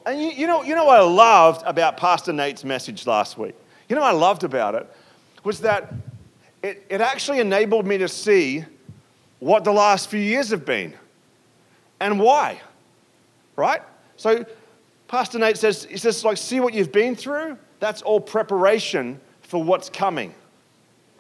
And 0.07 0.23
you, 0.23 0.31
you, 0.31 0.47
know, 0.47 0.63
you 0.63 0.77
know 0.77 0.85
what 0.85 1.01
I 1.01 1.03
loved 1.03 1.67
about 1.67 1.97
Pastor 1.97 2.33
Nate's 2.33 2.63
message 2.63 3.07
last 3.09 3.37
week? 3.37 3.57
You 3.89 3.97
know 3.97 4.03
what 4.03 4.15
I 4.15 4.19
loved 4.19 4.45
about 4.45 4.77
it? 4.77 4.89
Was 5.43 5.61
that 5.61 5.93
it, 6.63 6.87
it 6.89 7.01
actually 7.01 7.41
enabled 7.41 7.87
me 7.87 7.99
to 7.99 8.09
see 8.09 8.65
what 9.41 9.65
the 9.65 9.73
last 9.73 10.09
few 10.09 10.21
years 10.21 10.51
have 10.51 10.65
been 10.65 10.95
and 11.99 12.21
why. 12.21 12.61
Right? 13.57 13.83
So 14.17 14.47
Pastor 15.09 15.41
Nate 15.41 15.57
says, 15.57 15.85
he 15.85 15.97
says, 15.97 16.25
like, 16.25 16.37
see 16.37 16.61
what 16.61 16.73
you've 16.73 16.93
been 16.93 17.17
through? 17.17 17.59
That's 17.81 18.01
all 18.03 18.21
preparation 18.21 19.21
for 19.43 19.63
what's 19.63 19.91
coming. 19.91 20.33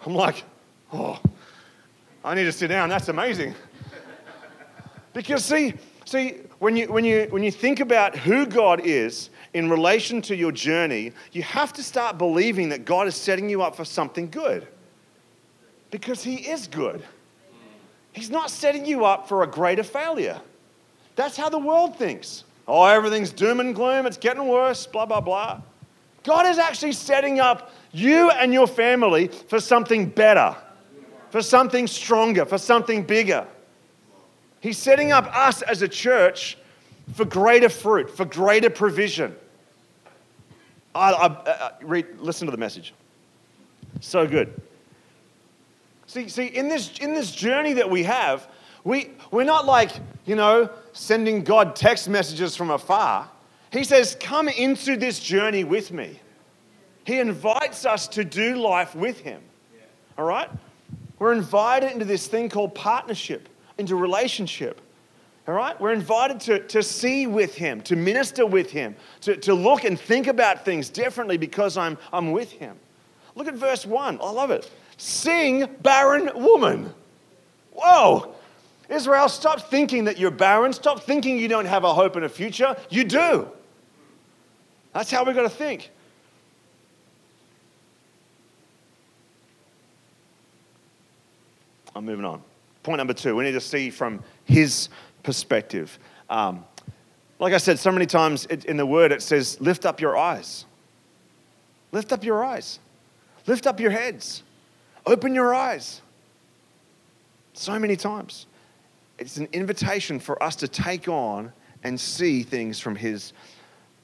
I'm 0.04 0.14
like, 0.14 0.44
oh, 0.92 1.18
I 2.24 2.34
need 2.34 2.44
to 2.44 2.52
sit 2.52 2.68
down. 2.68 2.88
That's 2.88 3.08
amazing. 3.08 3.54
because 5.12 5.44
see, 5.44 5.74
see, 6.04 6.36
when 6.58 6.76
you, 6.76 6.90
when, 6.90 7.04
you, 7.04 7.26
when 7.30 7.42
you 7.42 7.50
think 7.50 7.80
about 7.80 8.16
who 8.16 8.46
God 8.46 8.80
is 8.84 9.30
in 9.52 9.68
relation 9.68 10.22
to 10.22 10.36
your 10.36 10.52
journey, 10.52 11.12
you 11.32 11.42
have 11.42 11.72
to 11.74 11.82
start 11.82 12.16
believing 12.18 12.70
that 12.70 12.84
God 12.84 13.06
is 13.06 13.14
setting 13.14 13.48
you 13.50 13.62
up 13.62 13.76
for 13.76 13.84
something 13.84 14.30
good. 14.30 14.66
Because 15.90 16.22
He 16.22 16.36
is 16.36 16.66
good. 16.66 17.02
He's 18.12 18.30
not 18.30 18.50
setting 18.50 18.86
you 18.86 19.04
up 19.04 19.28
for 19.28 19.42
a 19.42 19.46
greater 19.46 19.82
failure. 19.82 20.40
That's 21.16 21.36
how 21.36 21.50
the 21.50 21.58
world 21.58 21.96
thinks. 21.96 22.44
Oh, 22.66 22.84
everything's 22.84 23.30
doom 23.30 23.60
and 23.60 23.74
gloom, 23.74 24.06
it's 24.06 24.16
getting 24.16 24.48
worse, 24.48 24.86
blah, 24.86 25.06
blah, 25.06 25.20
blah. 25.20 25.60
God 26.24 26.46
is 26.46 26.58
actually 26.58 26.92
setting 26.92 27.38
up 27.38 27.70
you 27.92 28.30
and 28.30 28.52
your 28.52 28.66
family 28.66 29.28
for 29.28 29.60
something 29.60 30.08
better, 30.08 30.56
for 31.30 31.40
something 31.40 31.86
stronger, 31.86 32.44
for 32.44 32.58
something 32.58 33.04
bigger. 33.04 33.46
He's 34.60 34.78
setting 34.78 35.12
up 35.12 35.26
us 35.36 35.62
as 35.62 35.82
a 35.82 35.88
church 35.88 36.56
for 37.14 37.24
greater 37.24 37.68
fruit, 37.68 38.10
for 38.10 38.24
greater 38.24 38.70
provision. 38.70 39.34
I, 40.94 41.12
I, 41.12 41.26
I 41.26 41.70
read, 41.82 42.06
listen 42.18 42.46
to 42.46 42.50
the 42.50 42.58
message. 42.58 42.94
So 44.00 44.26
good. 44.26 44.60
See, 46.06 46.28
see 46.28 46.46
in, 46.46 46.68
this, 46.68 46.98
in 46.98 47.14
this 47.14 47.32
journey 47.32 47.74
that 47.74 47.90
we 47.90 48.04
have, 48.04 48.48
we, 48.84 49.10
we're 49.30 49.44
not 49.44 49.66
like, 49.66 49.90
you 50.24 50.36
know, 50.36 50.70
sending 50.92 51.42
God 51.42 51.74
text 51.76 52.08
messages 52.08 52.56
from 52.56 52.70
afar. 52.70 53.28
He 53.72 53.84
says, 53.84 54.16
Come 54.20 54.48
into 54.48 54.96
this 54.96 55.18
journey 55.18 55.64
with 55.64 55.92
me. 55.92 56.20
He 57.04 57.18
invites 57.18 57.84
us 57.84 58.08
to 58.08 58.24
do 58.24 58.56
life 58.56 58.94
with 58.94 59.20
Him. 59.20 59.42
All 60.16 60.24
right? 60.24 60.48
We're 61.18 61.32
invited 61.32 61.92
into 61.92 62.04
this 62.04 62.26
thing 62.26 62.48
called 62.48 62.74
partnership 62.74 63.48
into 63.78 63.96
relationship. 63.96 64.80
All 65.46 65.54
right? 65.54 65.80
We're 65.80 65.92
invited 65.92 66.40
to, 66.40 66.58
to 66.68 66.82
see 66.82 67.26
with 67.26 67.54
him, 67.54 67.80
to 67.82 67.96
minister 67.96 68.46
with 68.46 68.70
him, 68.70 68.96
to, 69.22 69.36
to 69.36 69.54
look 69.54 69.84
and 69.84 69.98
think 69.98 70.26
about 70.26 70.64
things 70.64 70.88
differently 70.88 71.36
because 71.36 71.76
I'm, 71.76 71.98
I'm 72.12 72.32
with 72.32 72.52
him. 72.52 72.76
Look 73.34 73.46
at 73.46 73.54
verse 73.54 73.86
1. 73.86 74.18
I 74.20 74.30
love 74.30 74.50
it. 74.50 74.70
Sing, 74.96 75.66
barren 75.82 76.30
woman. 76.34 76.92
Whoa. 77.72 78.34
Israel, 78.88 79.28
stop 79.28 79.70
thinking 79.70 80.04
that 80.04 80.18
you're 80.18 80.30
barren. 80.30 80.72
Stop 80.72 81.02
thinking 81.02 81.38
you 81.38 81.48
don't 81.48 81.66
have 81.66 81.84
a 81.84 81.92
hope 81.92 82.16
and 82.16 82.24
a 82.24 82.28
future. 82.28 82.76
You 82.88 83.04
do. 83.04 83.48
That's 84.92 85.10
how 85.10 85.24
we've 85.24 85.34
got 85.34 85.42
to 85.42 85.50
think. 85.50 85.90
I'm 91.94 92.04
moving 92.04 92.24
on. 92.24 92.42
Point 92.86 92.98
number 92.98 93.14
two 93.14 93.34
we 93.34 93.42
need 93.42 93.50
to 93.50 93.60
see 93.60 93.90
from 93.90 94.22
his 94.44 94.90
perspective. 95.24 95.98
Um, 96.30 96.64
like 97.40 97.52
I 97.52 97.58
said 97.58 97.80
so 97.80 97.90
many 97.90 98.06
times 98.06 98.46
in 98.46 98.76
the 98.76 98.86
word, 98.86 99.10
it 99.10 99.22
says, 99.22 99.60
lift 99.60 99.84
up 99.84 100.00
your 100.00 100.16
eyes. 100.16 100.64
Lift 101.90 102.12
up 102.12 102.22
your 102.22 102.44
eyes. 102.44 102.78
Lift 103.48 103.66
up 103.66 103.80
your 103.80 103.90
heads. 103.90 104.44
Open 105.04 105.34
your 105.34 105.52
eyes. 105.52 106.00
So 107.54 107.76
many 107.76 107.96
times. 107.96 108.46
It's 109.18 109.36
an 109.36 109.48
invitation 109.52 110.20
for 110.20 110.40
us 110.40 110.54
to 110.54 110.68
take 110.68 111.08
on 111.08 111.52
and 111.82 111.98
see 111.98 112.44
things 112.44 112.78
from 112.78 112.94
his 112.94 113.32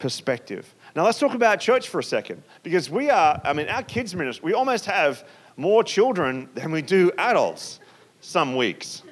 perspective. 0.00 0.74
Now, 0.96 1.04
let's 1.04 1.20
talk 1.20 1.34
about 1.34 1.60
church 1.60 1.88
for 1.88 2.00
a 2.00 2.04
second 2.04 2.42
because 2.64 2.90
we 2.90 3.10
are, 3.10 3.40
I 3.44 3.52
mean, 3.52 3.68
our 3.68 3.84
kids' 3.84 4.12
ministry, 4.12 4.44
we 4.44 4.54
almost 4.54 4.86
have 4.86 5.24
more 5.56 5.84
children 5.84 6.48
than 6.56 6.72
we 6.72 6.82
do 6.82 7.12
adults 7.16 7.78
some 8.22 8.56
weeks. 8.56 9.02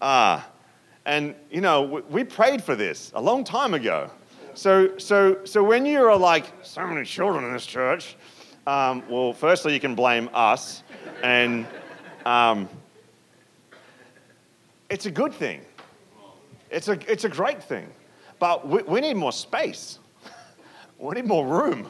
Uh, 0.00 0.40
and, 1.04 1.34
you 1.50 1.60
know, 1.60 2.02
we 2.10 2.24
prayed 2.24 2.64
for 2.64 2.74
this 2.74 3.12
a 3.14 3.20
long 3.20 3.44
time 3.44 3.74
ago. 3.74 4.10
So, 4.54 4.98
so, 4.98 5.44
so 5.44 5.62
when 5.62 5.86
you're 5.86 6.16
like, 6.16 6.46
so 6.62 6.84
many 6.86 7.04
children 7.04 7.44
in 7.44 7.52
this 7.52 7.66
church, 7.66 8.16
um, 8.66 9.04
well, 9.08 9.32
firstly, 9.32 9.72
you 9.74 9.80
can 9.80 9.94
blame 9.94 10.28
us. 10.34 10.82
And 11.22 11.66
um, 12.26 12.68
it's 14.90 15.06
a 15.06 15.10
good 15.10 15.32
thing. 15.32 15.60
It's 16.70 16.88
a, 16.88 16.98
it's 17.10 17.24
a 17.24 17.28
great 17.28 17.62
thing. 17.62 17.86
But 18.38 18.66
we, 18.66 18.82
we 18.82 19.00
need 19.00 19.16
more 19.16 19.32
space, 19.32 19.98
we 20.98 21.14
need 21.14 21.26
more 21.26 21.46
room. 21.46 21.88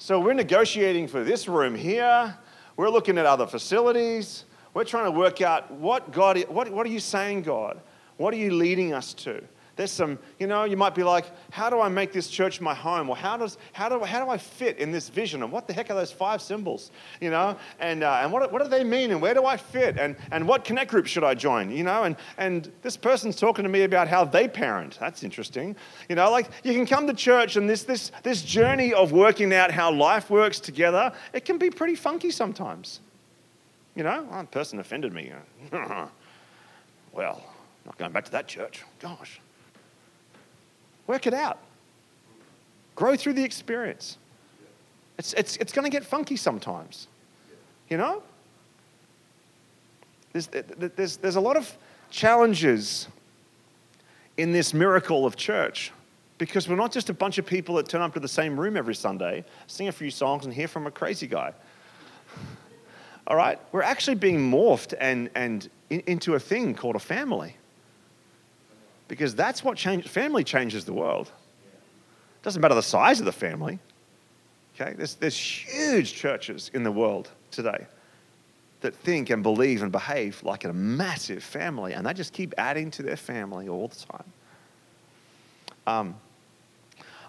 So 0.00 0.20
we're 0.20 0.34
negotiating 0.34 1.08
for 1.08 1.24
this 1.24 1.48
room 1.48 1.74
here. 1.74 2.36
We're 2.76 2.90
looking 2.90 3.18
at 3.18 3.26
other 3.26 3.48
facilities. 3.48 4.44
We're 4.78 4.84
trying 4.84 5.06
to 5.06 5.10
work 5.10 5.40
out 5.40 5.72
what 5.72 6.12
God, 6.12 6.38
what, 6.48 6.70
what 6.70 6.86
are 6.86 6.88
you 6.88 7.00
saying, 7.00 7.42
God? 7.42 7.80
What 8.16 8.32
are 8.32 8.36
you 8.36 8.52
leading 8.52 8.92
us 8.94 9.12
to? 9.14 9.42
There's 9.74 9.90
some, 9.90 10.20
you 10.38 10.46
know, 10.46 10.62
you 10.62 10.76
might 10.76 10.94
be 10.94 11.02
like, 11.02 11.24
how 11.50 11.68
do 11.68 11.80
I 11.80 11.88
make 11.88 12.12
this 12.12 12.28
church 12.28 12.60
my 12.60 12.74
home? 12.74 13.10
Or 13.10 13.16
how, 13.16 13.36
does, 13.36 13.58
how, 13.72 13.88
do, 13.88 13.98
how 14.04 14.24
do 14.24 14.30
I 14.30 14.38
fit 14.38 14.78
in 14.78 14.92
this 14.92 15.08
vision? 15.08 15.42
And 15.42 15.50
what 15.50 15.66
the 15.66 15.72
heck 15.72 15.90
are 15.90 15.94
those 15.94 16.12
five 16.12 16.40
symbols? 16.40 16.92
You 17.20 17.30
know, 17.30 17.56
and, 17.80 18.04
uh, 18.04 18.20
and 18.22 18.30
what, 18.30 18.52
what 18.52 18.62
do 18.62 18.68
they 18.68 18.84
mean? 18.84 19.10
And 19.10 19.20
where 19.20 19.34
do 19.34 19.44
I 19.44 19.56
fit? 19.56 19.98
And, 19.98 20.14
and 20.30 20.46
what 20.46 20.64
connect 20.64 20.92
group 20.92 21.08
should 21.08 21.24
I 21.24 21.34
join? 21.34 21.72
You 21.72 21.82
know, 21.82 22.04
and, 22.04 22.14
and 22.36 22.70
this 22.82 22.96
person's 22.96 23.34
talking 23.34 23.64
to 23.64 23.68
me 23.68 23.82
about 23.82 24.06
how 24.06 24.24
they 24.24 24.46
parent. 24.46 24.96
That's 25.00 25.24
interesting. 25.24 25.74
You 26.08 26.14
know, 26.14 26.30
like 26.30 26.50
you 26.62 26.72
can 26.72 26.86
come 26.86 27.08
to 27.08 27.14
church 27.14 27.56
and 27.56 27.68
this, 27.68 27.82
this, 27.82 28.12
this 28.22 28.42
journey 28.42 28.94
of 28.94 29.10
working 29.10 29.52
out 29.52 29.72
how 29.72 29.90
life 29.90 30.30
works 30.30 30.60
together, 30.60 31.12
it 31.32 31.44
can 31.44 31.58
be 31.58 31.68
pretty 31.68 31.96
funky 31.96 32.30
sometimes. 32.30 33.00
You 33.98 34.04
know, 34.04 34.22
one 34.22 34.46
person 34.46 34.78
offended 34.78 35.12
me. 35.12 35.32
well, 35.72 37.42
not 37.84 37.98
going 37.98 38.12
back 38.12 38.24
to 38.26 38.30
that 38.30 38.46
church. 38.46 38.84
Gosh. 39.00 39.40
Work 41.08 41.26
it 41.26 41.34
out. 41.34 41.58
Grow 42.94 43.16
through 43.16 43.32
the 43.32 43.42
experience. 43.42 44.16
It's, 45.18 45.32
it's, 45.32 45.56
it's 45.56 45.72
going 45.72 45.84
to 45.84 45.90
get 45.90 46.04
funky 46.04 46.36
sometimes. 46.36 47.08
You 47.88 47.96
know? 47.96 48.22
There's, 50.32 50.46
there's, 50.46 51.16
there's 51.16 51.36
a 51.36 51.40
lot 51.40 51.56
of 51.56 51.76
challenges 52.08 53.08
in 54.36 54.52
this 54.52 54.72
miracle 54.72 55.26
of 55.26 55.34
church 55.34 55.90
because 56.38 56.68
we're 56.68 56.76
not 56.76 56.92
just 56.92 57.10
a 57.10 57.14
bunch 57.14 57.38
of 57.38 57.46
people 57.46 57.74
that 57.74 57.88
turn 57.88 58.02
up 58.02 58.14
to 58.14 58.20
the 58.20 58.28
same 58.28 58.60
room 58.60 58.76
every 58.76 58.94
Sunday, 58.94 59.44
sing 59.66 59.88
a 59.88 59.92
few 59.92 60.12
songs, 60.12 60.44
and 60.44 60.54
hear 60.54 60.68
from 60.68 60.86
a 60.86 60.90
crazy 60.92 61.26
guy. 61.26 61.52
All 63.28 63.36
right? 63.36 63.60
We're 63.72 63.82
actually 63.82 64.16
being 64.16 64.50
morphed 64.50 64.94
and, 64.98 65.30
and 65.34 65.68
in, 65.90 66.00
into 66.06 66.34
a 66.34 66.40
thing 66.40 66.74
called 66.74 66.96
a 66.96 67.00
family 67.00 67.54
because 69.06 69.34
that's 69.34 69.62
what 69.62 69.76
change, 69.76 70.08
family 70.08 70.42
changes 70.44 70.84
the 70.84 70.94
world. 70.94 71.30
It 71.66 72.42
doesn't 72.42 72.60
matter 72.60 72.74
the 72.74 72.82
size 72.82 73.20
of 73.20 73.26
the 73.26 73.32
family. 73.32 73.78
Okay, 74.80 74.94
there's, 74.96 75.14
there's 75.14 75.36
huge 75.36 76.14
churches 76.14 76.70
in 76.72 76.84
the 76.84 76.92
world 76.92 77.30
today 77.50 77.86
that 78.80 78.94
think 78.94 79.28
and 79.30 79.42
believe 79.42 79.82
and 79.82 79.92
behave 79.92 80.42
like 80.42 80.64
a 80.64 80.72
massive 80.72 81.42
family, 81.42 81.92
and 81.92 82.06
they 82.06 82.14
just 82.14 82.32
keep 82.32 82.54
adding 82.56 82.90
to 82.92 83.02
their 83.02 83.16
family 83.16 83.68
all 83.68 83.88
the 83.88 83.96
time. 84.12 84.32
Um, 85.86 86.14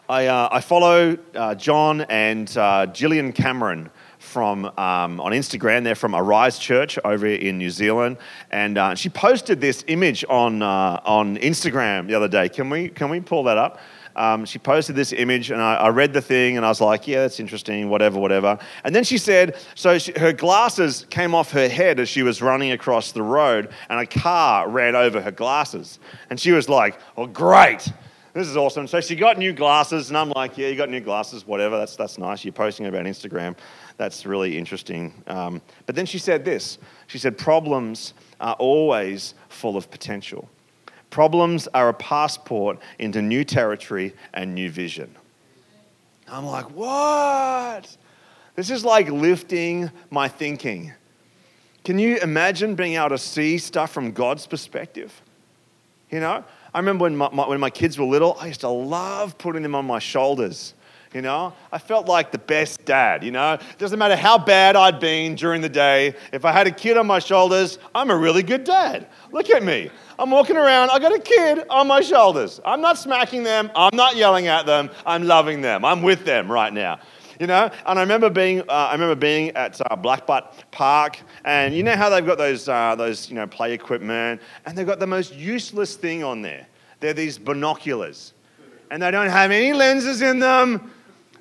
I, 0.08 0.28
uh, 0.28 0.50
I 0.52 0.62
follow 0.62 1.18
uh, 1.34 1.56
John 1.56 2.02
and 2.02 2.56
uh, 2.56 2.86
Gillian 2.88 3.32
Cameron 3.32 3.90
from 4.20 4.66
um, 4.66 5.20
on 5.20 5.32
Instagram. 5.32 5.84
They're 5.84 5.96
from 5.96 6.14
Arise 6.14 6.60
Church 6.60 7.00
over 7.04 7.26
in 7.26 7.58
New 7.58 7.72
Zealand, 7.72 8.18
and 8.52 8.78
uh, 8.78 8.94
she 8.94 9.10
posted 9.10 9.60
this 9.60 9.84
image 9.88 10.24
on 10.30 10.62
uh, 10.62 11.00
on 11.04 11.38
Instagram 11.38 12.08
the 12.08 12.14
other 12.14 12.28
day. 12.28 12.50
Can 12.50 12.70
we 12.70 12.90
can 12.90 13.10
we 13.10 13.20
pull 13.20 13.44
that 13.46 13.58
up? 13.58 13.80
Um, 14.16 14.44
she 14.44 14.60
posted 14.60 14.98
this 14.98 15.14
image, 15.14 15.50
and 15.50 15.62
I, 15.62 15.76
I, 15.76 15.90
read 15.90 16.14
the 16.14 16.22
thing, 16.22 16.58
and 16.58 16.66
I 16.66 16.70
was 16.70 16.82
like, 16.82 17.08
"Yeah, 17.08 17.22
that's 17.22 17.40
interesting. 17.40 17.90
Whatever, 17.90 18.20
whatever." 18.20 18.60
And 18.84 18.94
then 18.94 19.06
she 19.06 19.18
said, 19.18 19.56
"So 19.76 19.98
she, 19.98 20.12
her 20.20 20.34
glasses 20.34 21.06
came 21.10 21.34
off 21.34 21.52
her 21.52 21.70
head 21.70 22.00
as 22.00 22.10
she 22.10 22.22
was 22.22 22.42
running 22.42 22.72
across 22.72 23.14
the 23.14 23.24
road, 23.24 23.70
and 23.90 24.00
a 24.00 24.06
car 24.06 24.70
ran 24.70 24.96
over 24.96 25.22
her 25.22 25.32
glasses." 25.32 26.00
And 26.30 26.40
she 26.40 26.52
was 26.52 26.68
like, 26.68 27.00
"Oh, 27.18 27.28
great." 27.28 27.92
This 28.34 28.48
is 28.48 28.56
awesome. 28.56 28.88
So 28.88 29.02
she 29.02 29.16
got 29.16 29.38
new 29.38 29.54
glasses, 29.54 30.10
and 30.10 30.18
I'm 30.18 30.30
like, 30.30 30.58
yeah, 30.58 30.68
you 30.68 30.76
got 30.76 30.90
new 30.90 31.00
glasses, 31.00 31.48
whatever. 31.48 31.78
That's, 31.78 31.96
that's 31.96 32.18
nice. 32.18 32.46
You're 32.46 32.52
posting 32.52 32.86
about 32.86 33.06
Instagram. 33.06 33.56
That's 33.98 34.26
really 34.26 34.58
interesting. 34.58 35.14
Um, 35.28 35.62
but 35.86 35.96
then 35.96 36.06
she 36.06 36.20
said 36.20 36.46
this 36.46 36.78
she 37.08 37.18
said, 37.18 37.38
Problems 37.38 38.14
are 38.40 38.56
always 38.56 39.34
full 39.50 39.78
of 39.78 39.90
potential. 39.90 40.48
Problems 41.10 41.68
are 41.74 41.90
a 41.90 41.94
passport 41.94 42.78
into 43.00 43.22
new 43.22 43.44
territory 43.44 44.14
and 44.34 44.54
new 44.54 44.70
vision. 44.70 45.16
I'm 46.28 46.46
like, 46.46 46.66
what? 46.72 47.98
This 48.56 48.70
is 48.70 48.86
like 48.86 49.10
lifting 49.10 49.90
my 50.12 50.28
thinking. 50.28 50.94
Can 51.84 51.98
you 51.98 52.18
imagine 52.18 52.76
being 52.76 52.96
able 52.96 53.10
to 53.10 53.18
see 53.18 53.58
stuff 53.58 53.92
from 53.92 54.12
God's 54.12 54.46
perspective? 54.46 55.22
You 56.12 56.20
know, 56.20 56.44
I 56.74 56.80
remember 56.80 57.04
when 57.04 57.16
my, 57.16 57.30
my, 57.32 57.48
when 57.48 57.60
my 57.60 57.70
kids 57.70 57.98
were 57.98 58.06
little, 58.06 58.38
I 58.40 58.48
used 58.48 58.62
to 58.62 58.70
love 58.70 59.38
putting 59.38 59.64
them 59.64 59.76
on 59.76 59.86
my 59.86 60.00
shoulders 60.00 60.74
you 61.14 61.22
know? 61.22 61.54
I 61.72 61.78
felt 61.78 62.08
like 62.08 62.32
the 62.32 62.38
best 62.38 62.86
dad, 62.86 63.24
you 63.24 63.32
know? 63.32 63.54
It 63.54 63.78
doesn't 63.78 63.98
matter 63.98 64.16
how 64.16 64.38
bad 64.38 64.76
I'd 64.76 65.00
been 65.00 65.36
during 65.36 65.62
the 65.62 65.70
day, 65.70 66.16
if 66.32 66.46
I 66.46 66.52
had 66.52 66.68
a 66.68 66.72
kid 66.72 66.98
on 66.98 67.08
my 67.08 67.20
shoulders, 67.20 67.80
I'm 67.96 68.12
a 68.12 68.16
really 68.16 68.44
good 68.44 68.64
dad. 68.64 69.08
Look 69.32 69.50
at 69.50 69.64
me. 69.64 69.90
I'm 70.18 70.32
walking 70.32 70.58
around, 70.58 70.90
I 70.92 71.00
got 71.00 71.14
a 71.14 71.20
kid 71.20 71.66
on 71.70 71.88
my 71.88 72.02
shoulders. 72.02 72.60
I'm 72.64 72.82
not 72.82 72.98
smacking 72.98 73.44
them, 73.44 73.72
I'm 73.76 73.96
not 73.96 74.16
yelling 74.16 74.48
at 74.48 74.66
them, 74.66 74.90
I'm 75.06 75.24
loving 75.24 75.62
them. 75.62 75.84
I'm 75.84 76.02
with 76.02 76.26
them 76.26 76.52
right 76.52 76.74
now. 76.74 77.00
You 77.40 77.48
know, 77.48 77.72
and 77.86 77.98
I 77.98 78.02
remember 78.02 78.30
being, 78.30 78.60
uh, 78.62 78.64
I 78.68 78.92
remember 78.92 79.16
being 79.16 79.52
at 79.52 79.80
uh, 79.80 79.96
Blackbutt 79.96 80.56
Park, 80.72 81.20
and 81.46 81.74
you 81.74 81.84
know 81.84 81.96
how 81.96 82.10
they've 82.10 82.26
got 82.26 82.38
those, 82.38 82.68
uh, 82.68 82.96
those, 82.96 83.30
you 83.30 83.36
know, 83.36 83.48
play 83.48 83.72
equipment, 83.72 84.42
and 84.66 84.78
they've 84.78 84.86
got 84.86 85.00
the 85.00 85.08
most 85.08 85.34
useless 85.34 85.96
thing 85.96 86.22
on 86.22 86.42
there. 86.42 86.68
They're 87.00 87.14
these 87.14 87.38
binoculars, 87.38 88.34
and 88.92 89.02
they 89.02 89.10
don't 89.10 89.30
have 89.30 89.52
any 89.52 89.72
lenses 89.72 90.22
in 90.22 90.40
them. 90.40 90.92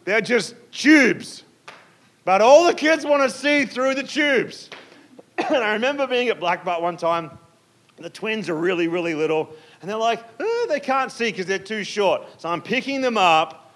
They're 0.05 0.21
just 0.21 0.55
tubes. 0.71 1.43
But 2.25 2.43
all 2.43 2.65
the 2.65 2.75
kids 2.75 3.05
want 3.05 3.25
to 3.25 3.37
see 3.37 3.65
through 3.65 3.97
the 3.97 4.05
tubes. 4.05 4.71
and 5.39 5.57
I 5.57 5.73
remember 5.73 6.07
being 6.07 6.29
at 6.29 6.39
Blackbutt 6.39 6.81
one 6.81 6.97
time. 6.97 7.37
The 7.97 8.11
twins 8.11 8.49
are 8.49 8.55
really, 8.55 8.87
really 8.87 9.17
little. 9.17 9.51
And 9.81 9.91
they're 9.91 9.97
like, 9.97 10.23
oh, 10.39 10.67
they 10.69 10.79
can't 10.79 11.11
see 11.11 11.33
because 11.33 11.47
they're 11.47 11.59
too 11.59 11.83
short. 11.83 12.23
So 12.41 12.49
I'm 12.49 12.63
picking 12.63 13.01
them 13.01 13.19
up 13.19 13.68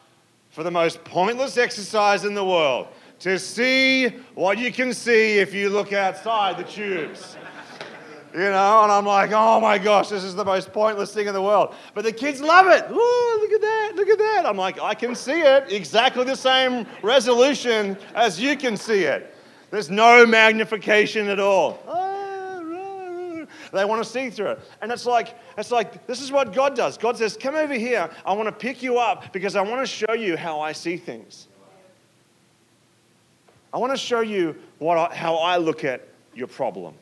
for 0.52 0.62
the 0.62 0.70
most 0.70 1.02
pointless 1.02 1.58
exercise 1.58 2.24
in 2.24 2.34
the 2.34 2.44
world 2.44 2.86
to 3.18 3.38
see 3.38 4.08
what 4.34 4.58
you 4.58 4.72
can 4.72 4.94
see 4.94 5.38
if 5.38 5.52
you 5.52 5.68
look 5.68 5.92
outside 5.92 6.56
the 6.56 6.64
tubes 6.64 7.36
you 8.34 8.40
know, 8.40 8.82
and 8.82 8.90
I'm 8.90 9.04
like, 9.04 9.30
oh 9.32 9.60
my 9.60 9.76
gosh, 9.76 10.08
this 10.08 10.24
is 10.24 10.34
the 10.34 10.44
most 10.44 10.72
pointless 10.72 11.12
thing 11.12 11.26
in 11.26 11.34
the 11.34 11.42
world. 11.42 11.74
But 11.94 12.04
the 12.04 12.12
kids 12.12 12.40
love 12.40 12.66
it. 12.66 12.86
Oh, 12.88 13.38
look 13.42 13.52
at 13.52 13.60
that, 13.60 13.92
look 13.94 14.08
at 14.08 14.18
that. 14.18 14.46
I'm 14.46 14.56
like, 14.56 14.80
I 14.80 14.94
can 14.94 15.14
see 15.14 15.40
it 15.40 15.70
exactly 15.70 16.24
the 16.24 16.36
same 16.36 16.86
resolution 17.02 17.96
as 18.14 18.40
you 18.40 18.56
can 18.56 18.76
see 18.76 19.04
it. 19.04 19.34
There's 19.70 19.90
no 19.90 20.24
magnification 20.26 21.28
at 21.28 21.40
all. 21.40 21.78
They 23.72 23.86
want 23.86 24.04
to 24.04 24.08
see 24.08 24.28
through 24.28 24.48
it. 24.48 24.60
And 24.82 24.92
it's 24.92 25.06
like, 25.06 25.34
it's 25.56 25.70
like, 25.70 26.06
this 26.06 26.20
is 26.20 26.30
what 26.30 26.52
God 26.52 26.76
does. 26.76 26.98
God 26.98 27.16
says, 27.16 27.38
Come 27.38 27.54
over 27.54 27.72
here. 27.72 28.10
I 28.24 28.34
want 28.34 28.48
to 28.48 28.52
pick 28.52 28.82
you 28.82 28.98
up 28.98 29.32
because 29.32 29.56
I 29.56 29.62
want 29.62 29.80
to 29.80 29.86
show 29.86 30.12
you 30.12 30.36
how 30.36 30.60
I 30.60 30.72
see 30.72 30.98
things. 30.98 31.48
I 33.72 33.78
want 33.78 33.92
to 33.92 33.96
show 33.96 34.20
you 34.20 34.56
what 34.78 35.12
how 35.14 35.36
I 35.36 35.56
look 35.56 35.84
at 35.84 36.06
your 36.34 36.46
problem, 36.46 36.94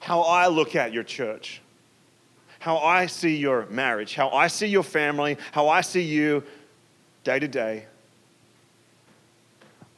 how 0.00 0.22
I 0.22 0.46
look 0.46 0.74
at 0.74 0.94
your 0.94 1.02
church, 1.02 1.60
how 2.58 2.78
I 2.78 3.04
see 3.04 3.36
your 3.36 3.66
marriage, 3.66 4.14
how 4.14 4.30
I 4.30 4.46
see 4.46 4.68
your 4.68 4.82
family, 4.82 5.36
how 5.52 5.68
I 5.68 5.82
see 5.82 6.00
you 6.00 6.42
day 7.24 7.38
to 7.38 7.48
day. 7.48 7.84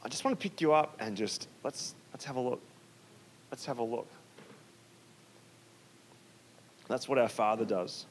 I 0.03 0.09
just 0.09 0.25
want 0.25 0.37
to 0.37 0.43
pick 0.43 0.59
you 0.59 0.73
up 0.73 0.97
and 0.99 1.15
just 1.15 1.47
let's, 1.63 1.95
let's 2.13 2.25
have 2.25 2.35
a 2.35 2.41
look. 2.41 2.61
Let's 3.49 3.65
have 3.65 3.79
a 3.79 3.83
look. 3.83 4.07
That's 6.87 7.09
what 7.09 7.17
our 7.17 7.29
Father 7.29 7.65
does. 7.65 8.05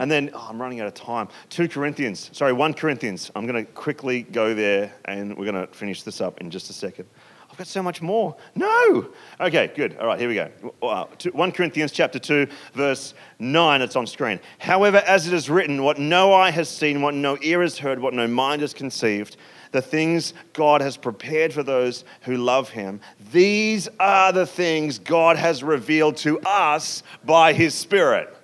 And 0.00 0.10
then, 0.10 0.30
oh, 0.32 0.46
I'm 0.48 0.60
running 0.60 0.80
out 0.80 0.86
of 0.86 0.94
time. 0.94 1.28
2 1.50 1.68
Corinthians, 1.68 2.30
sorry, 2.32 2.52
1 2.52 2.74
Corinthians. 2.74 3.30
I'm 3.36 3.46
going 3.46 3.64
to 3.64 3.70
quickly 3.72 4.22
go 4.22 4.54
there 4.54 4.92
and 5.04 5.36
we're 5.36 5.50
going 5.50 5.66
to 5.66 5.72
finish 5.72 6.02
this 6.02 6.20
up 6.20 6.40
in 6.40 6.50
just 6.50 6.70
a 6.70 6.72
second. 6.72 7.06
I've 7.50 7.58
got 7.58 7.66
so 7.66 7.82
much 7.82 8.00
more. 8.00 8.34
No. 8.54 9.08
Okay, 9.38 9.70
good. 9.76 9.98
All 9.98 10.06
right, 10.06 10.18
here 10.18 10.28
we 10.28 10.34
go. 10.34 10.50
Uh, 10.82 11.04
1 11.32 11.52
Corinthians 11.52 11.92
chapter 11.92 12.18
2, 12.18 12.46
verse 12.72 13.12
9. 13.38 13.82
It's 13.82 13.94
on 13.94 14.06
screen. 14.06 14.40
However, 14.58 15.02
as 15.06 15.26
it 15.26 15.34
is 15.34 15.50
written, 15.50 15.82
what 15.82 15.98
no 15.98 16.32
eye 16.32 16.50
has 16.50 16.70
seen, 16.70 17.02
what 17.02 17.12
no 17.12 17.36
ear 17.42 17.60
has 17.60 17.76
heard, 17.76 17.98
what 17.98 18.14
no 18.14 18.26
mind 18.26 18.62
has 18.62 18.72
conceived, 18.72 19.36
the 19.72 19.82
things 19.82 20.34
God 20.52 20.80
has 20.80 20.96
prepared 20.96 21.52
for 21.52 21.62
those 21.62 22.04
who 22.22 22.36
love 22.36 22.70
him, 22.70 23.00
these 23.32 23.88
are 23.98 24.32
the 24.32 24.46
things 24.46 24.98
God 24.98 25.36
has 25.36 25.62
revealed 25.62 26.16
to 26.18 26.38
us 26.40 27.02
by 27.24 27.52
his 27.52 27.74
Spirit. 27.74 28.34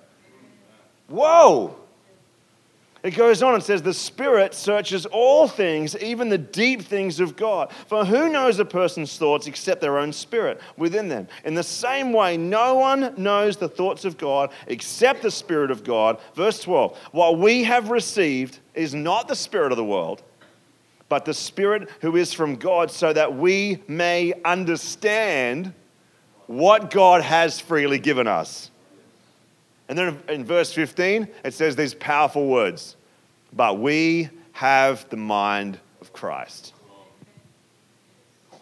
Whoa! 1.07 1.75
It 3.01 3.11
goes 3.11 3.41
on 3.41 3.53
and 3.53 3.63
says, 3.63 3.81
The 3.81 3.93
Spirit 3.93 4.53
searches 4.53 5.05
all 5.05 5.47
things, 5.47 5.95
even 5.97 6.27
the 6.27 6.37
deep 6.37 6.81
things 6.81 7.21
of 7.21 7.37
God. 7.37 7.71
For 7.87 8.03
who 8.03 8.29
knows 8.29 8.59
a 8.59 8.65
person's 8.65 9.17
thoughts 9.17 9.47
except 9.47 9.79
their 9.79 9.97
own 9.97 10.11
spirit 10.11 10.59
within 10.75 11.07
them? 11.07 11.29
In 11.45 11.55
the 11.55 11.63
same 11.63 12.11
way, 12.11 12.35
no 12.35 12.75
one 12.75 13.13
knows 13.15 13.55
the 13.55 13.69
thoughts 13.69 14.03
of 14.03 14.17
God 14.17 14.51
except 14.67 15.21
the 15.21 15.31
Spirit 15.31 15.71
of 15.71 15.85
God. 15.85 16.19
Verse 16.35 16.61
12 16.61 16.97
What 17.11 17.37
we 17.37 17.63
have 17.63 17.89
received 17.89 18.59
is 18.73 18.93
not 18.93 19.29
the 19.29 19.35
Spirit 19.35 19.71
of 19.71 19.77
the 19.77 19.85
world, 19.85 20.21
but 21.09 21.25
the 21.25 21.33
Spirit 21.33 21.89
who 22.01 22.15
is 22.15 22.33
from 22.33 22.55
God, 22.55 22.91
so 22.91 23.11
that 23.11 23.35
we 23.35 23.83
may 23.87 24.33
understand 24.45 25.73
what 26.45 26.91
God 26.91 27.21
has 27.21 27.59
freely 27.59 27.99
given 27.99 28.27
us. 28.27 28.71
And 29.89 29.97
then 29.97 30.19
in 30.29 30.45
verse 30.45 30.71
15, 30.71 31.27
it 31.43 31.53
says 31.53 31.75
these 31.75 31.95
powerful 31.95 32.47
words 32.47 32.95
But 33.51 33.79
we 33.79 34.29
have 34.53 35.09
the 35.09 35.17
mind 35.17 35.79
of 35.99 36.13
Christ. 36.13 36.73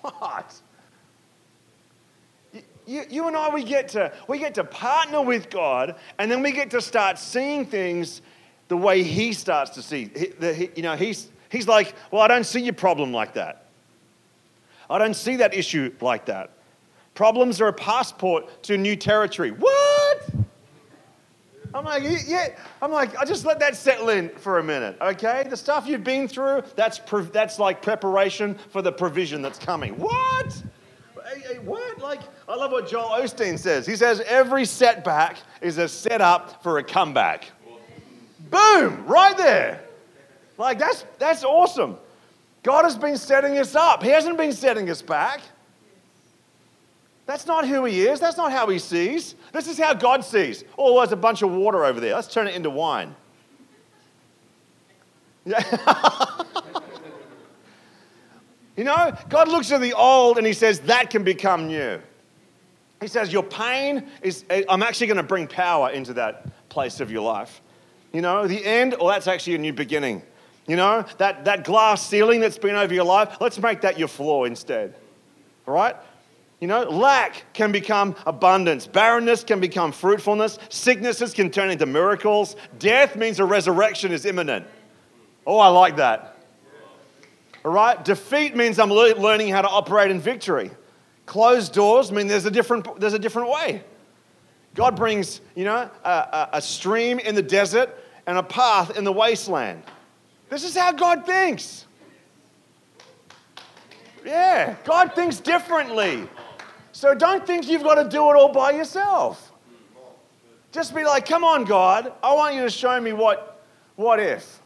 What? 0.01 0.53
You, 2.85 3.03
you 3.09 3.27
and 3.27 3.35
I, 3.35 3.53
we 3.53 3.65
get, 3.65 3.89
to, 3.89 4.13
we 4.29 4.39
get 4.39 4.55
to 4.55 4.63
partner 4.63 5.21
with 5.21 5.49
God, 5.49 5.95
and 6.17 6.31
then 6.31 6.41
we 6.41 6.53
get 6.53 6.71
to 6.71 6.81
start 6.81 7.19
seeing 7.19 7.65
things 7.65 8.21
the 8.69 8.77
way 8.77 9.03
He 9.03 9.33
starts 9.33 9.71
to 9.71 9.81
see. 9.81 10.09
He, 10.15 10.27
the, 10.27 10.53
he, 10.53 10.69
you 10.77 10.83
know, 10.83 10.95
he's, 10.95 11.27
he's 11.49 11.67
like, 11.67 11.93
Well, 12.11 12.21
I 12.21 12.27
don't 12.27 12.45
see 12.45 12.61
your 12.61 12.73
problem 12.73 13.11
like 13.11 13.33
that. 13.33 13.65
I 14.89 14.97
don't 14.97 15.15
see 15.15 15.37
that 15.37 15.53
issue 15.53 15.93
like 16.01 16.25
that. 16.25 16.51
Problems 17.13 17.59
are 17.61 17.67
a 17.67 17.73
passport 17.73 18.63
to 18.63 18.77
new 18.77 18.95
territory. 18.95 19.51
What? 19.51 20.29
I'm 21.73 21.83
like, 21.83 22.03
yeah. 22.25 22.49
I'm 22.81 22.91
like, 22.91 23.17
I 23.17 23.25
just 23.25 23.45
let 23.45 23.59
that 23.59 23.75
settle 23.75 24.09
in 24.09 24.29
for 24.29 24.59
a 24.59 24.63
minute, 24.63 24.97
okay? 25.01 25.45
The 25.49 25.57
stuff 25.57 25.87
you've 25.87 26.03
been 26.03 26.27
through, 26.27 26.63
that's, 26.75 26.97
pre- 26.97 27.23
that's 27.23 27.59
like 27.59 27.81
preparation 27.81 28.57
for 28.69 28.81
the 28.81 28.91
provision 28.91 29.41
that's 29.41 29.59
coming. 29.59 29.97
What? 29.97 30.63
What? 31.63 31.99
Like, 31.99 32.21
I 32.47 32.55
love 32.55 32.71
what 32.71 32.87
Joel 32.87 33.09
Osteen 33.21 33.59
says. 33.59 33.85
He 33.85 33.95
says, 33.95 34.21
every 34.21 34.65
setback 34.65 35.37
is 35.61 35.77
a 35.77 35.87
setup 35.87 36.63
for 36.63 36.77
a 36.77 36.83
comeback. 36.83 37.51
Boom, 38.49 39.05
right 39.05 39.35
there. 39.37 39.86
Like, 40.57 40.79
that's, 40.79 41.05
that's 41.19 41.43
awesome. 41.43 41.97
God 42.63 42.83
has 42.83 42.97
been 42.97 43.17
setting 43.17 43.57
us 43.57 43.75
up, 43.75 44.03
He 44.03 44.09
hasn't 44.09 44.37
been 44.37 44.53
setting 44.53 44.89
us 44.89 45.01
back. 45.01 45.41
That's 47.27 47.45
not 47.45 47.67
who 47.67 47.83
he 47.83 48.07
is. 48.07 48.21
That's 48.21 48.37
not 48.37 48.53
how 48.53 48.69
he 48.69 48.79
sees. 48.79 49.35
This 49.51 49.67
is 49.67 49.77
how 49.77 49.93
God 49.93 50.23
sees. 50.23 50.63
Oh, 50.77 50.97
there's 50.97 51.11
a 51.11 51.17
bunch 51.17 51.41
of 51.41 51.51
water 51.51 51.83
over 51.83 51.99
there. 51.99 52.15
Let's 52.15 52.33
turn 52.33 52.47
it 52.47 52.55
into 52.55 52.69
wine. 52.69 53.13
Yeah. 55.43 55.61
you 58.77 58.85
know, 58.85 59.13
God 59.27 59.49
looks 59.49 59.73
at 59.73 59.81
the 59.81 59.91
old 59.91 60.37
and 60.37 60.47
he 60.47 60.53
says, 60.53 60.79
that 60.81 61.09
can 61.09 61.25
become 61.25 61.67
new. 61.67 61.99
He 63.01 63.07
says, 63.07 63.31
Your 63.31 63.43
pain 63.43 64.07
is, 64.21 64.45
eh, 64.49 64.63
I'm 64.67 64.81
actually 64.81 65.07
going 65.07 65.17
to 65.17 65.23
bring 65.23 65.47
power 65.47 65.89
into 65.89 66.13
that 66.13 66.47
place 66.69 66.99
of 66.99 67.11
your 67.11 67.21
life. 67.21 67.61
You 68.13 68.21
know, 68.21 68.47
the 68.47 68.65
end, 68.65 68.95
oh, 68.99 69.09
that's 69.09 69.27
actually 69.27 69.55
a 69.55 69.59
new 69.59 69.73
beginning. 69.73 70.23
You 70.67 70.75
know, 70.75 71.05
that, 71.17 71.45
that 71.45 71.63
glass 71.63 72.05
ceiling 72.05 72.41
that's 72.41 72.57
been 72.57 72.75
over 72.75 72.93
your 72.93 73.05
life, 73.05 73.37
let's 73.39 73.57
make 73.57 73.81
that 73.81 73.97
your 73.97 74.09
floor 74.09 74.45
instead. 74.45 74.93
All 75.65 75.73
right? 75.73 75.95
You 76.59 76.67
know, 76.67 76.83
lack 76.83 77.45
can 77.53 77.71
become 77.71 78.15
abundance. 78.25 78.85
Barrenness 78.85 79.43
can 79.43 79.61
become 79.61 79.91
fruitfulness. 79.91 80.59
Sicknesses 80.69 81.33
can 81.33 81.51
turn 81.51 81.69
into 81.69 81.85
miracles. 81.85 82.55
Death 82.79 83.15
means 83.15 83.39
a 83.39 83.45
resurrection 83.45 84.11
is 84.11 84.25
imminent. 84.25 84.65
Oh, 85.45 85.59
I 85.59 85.69
like 85.69 85.97
that. 85.97 86.37
All 87.63 87.71
right? 87.71 88.03
Defeat 88.03 88.55
means 88.55 88.77
I'm 88.79 88.89
learning 88.89 89.49
how 89.49 89.61
to 89.61 89.69
operate 89.69 90.11
in 90.11 90.19
victory. 90.19 90.71
Closed 91.25 91.73
doors 91.73 92.11
mean 92.11 92.27
there's 92.27 92.45
a 92.45 92.51
different, 92.51 92.99
there's 92.99 93.13
a 93.13 93.19
different 93.19 93.49
way. 93.49 93.83
God 94.75 94.95
brings, 94.95 95.41
you 95.55 95.65
know, 95.65 95.89
a, 96.03 96.09
a, 96.09 96.49
a 96.53 96.61
stream 96.61 97.19
in 97.19 97.35
the 97.35 97.41
desert 97.41 97.89
and 98.25 98.37
a 98.37 98.43
path 98.43 98.97
in 98.97 99.03
the 99.03 99.11
wasteland. 99.11 99.83
This 100.49 100.63
is 100.63 100.75
how 100.75 100.91
God 100.91 101.25
thinks. 101.25 101.85
Yeah, 104.25 104.75
God 104.83 105.13
thinks 105.13 105.39
differently. 105.39 106.27
So 106.91 107.13
don't 107.13 107.45
think 107.45 107.67
you've 107.67 107.83
got 107.83 107.95
to 107.95 108.09
do 108.09 108.29
it 108.29 108.35
all 108.35 108.51
by 108.51 108.71
yourself. 108.71 109.51
Just 110.71 110.93
be 110.93 111.03
like, 111.03 111.25
come 111.25 111.43
on, 111.43 111.63
God, 111.63 112.11
I 112.21 112.33
want 112.33 112.55
you 112.55 112.61
to 112.61 112.69
show 112.69 112.99
me 112.99 113.13
what, 113.13 113.63
what 113.95 114.19
if. 114.19 114.61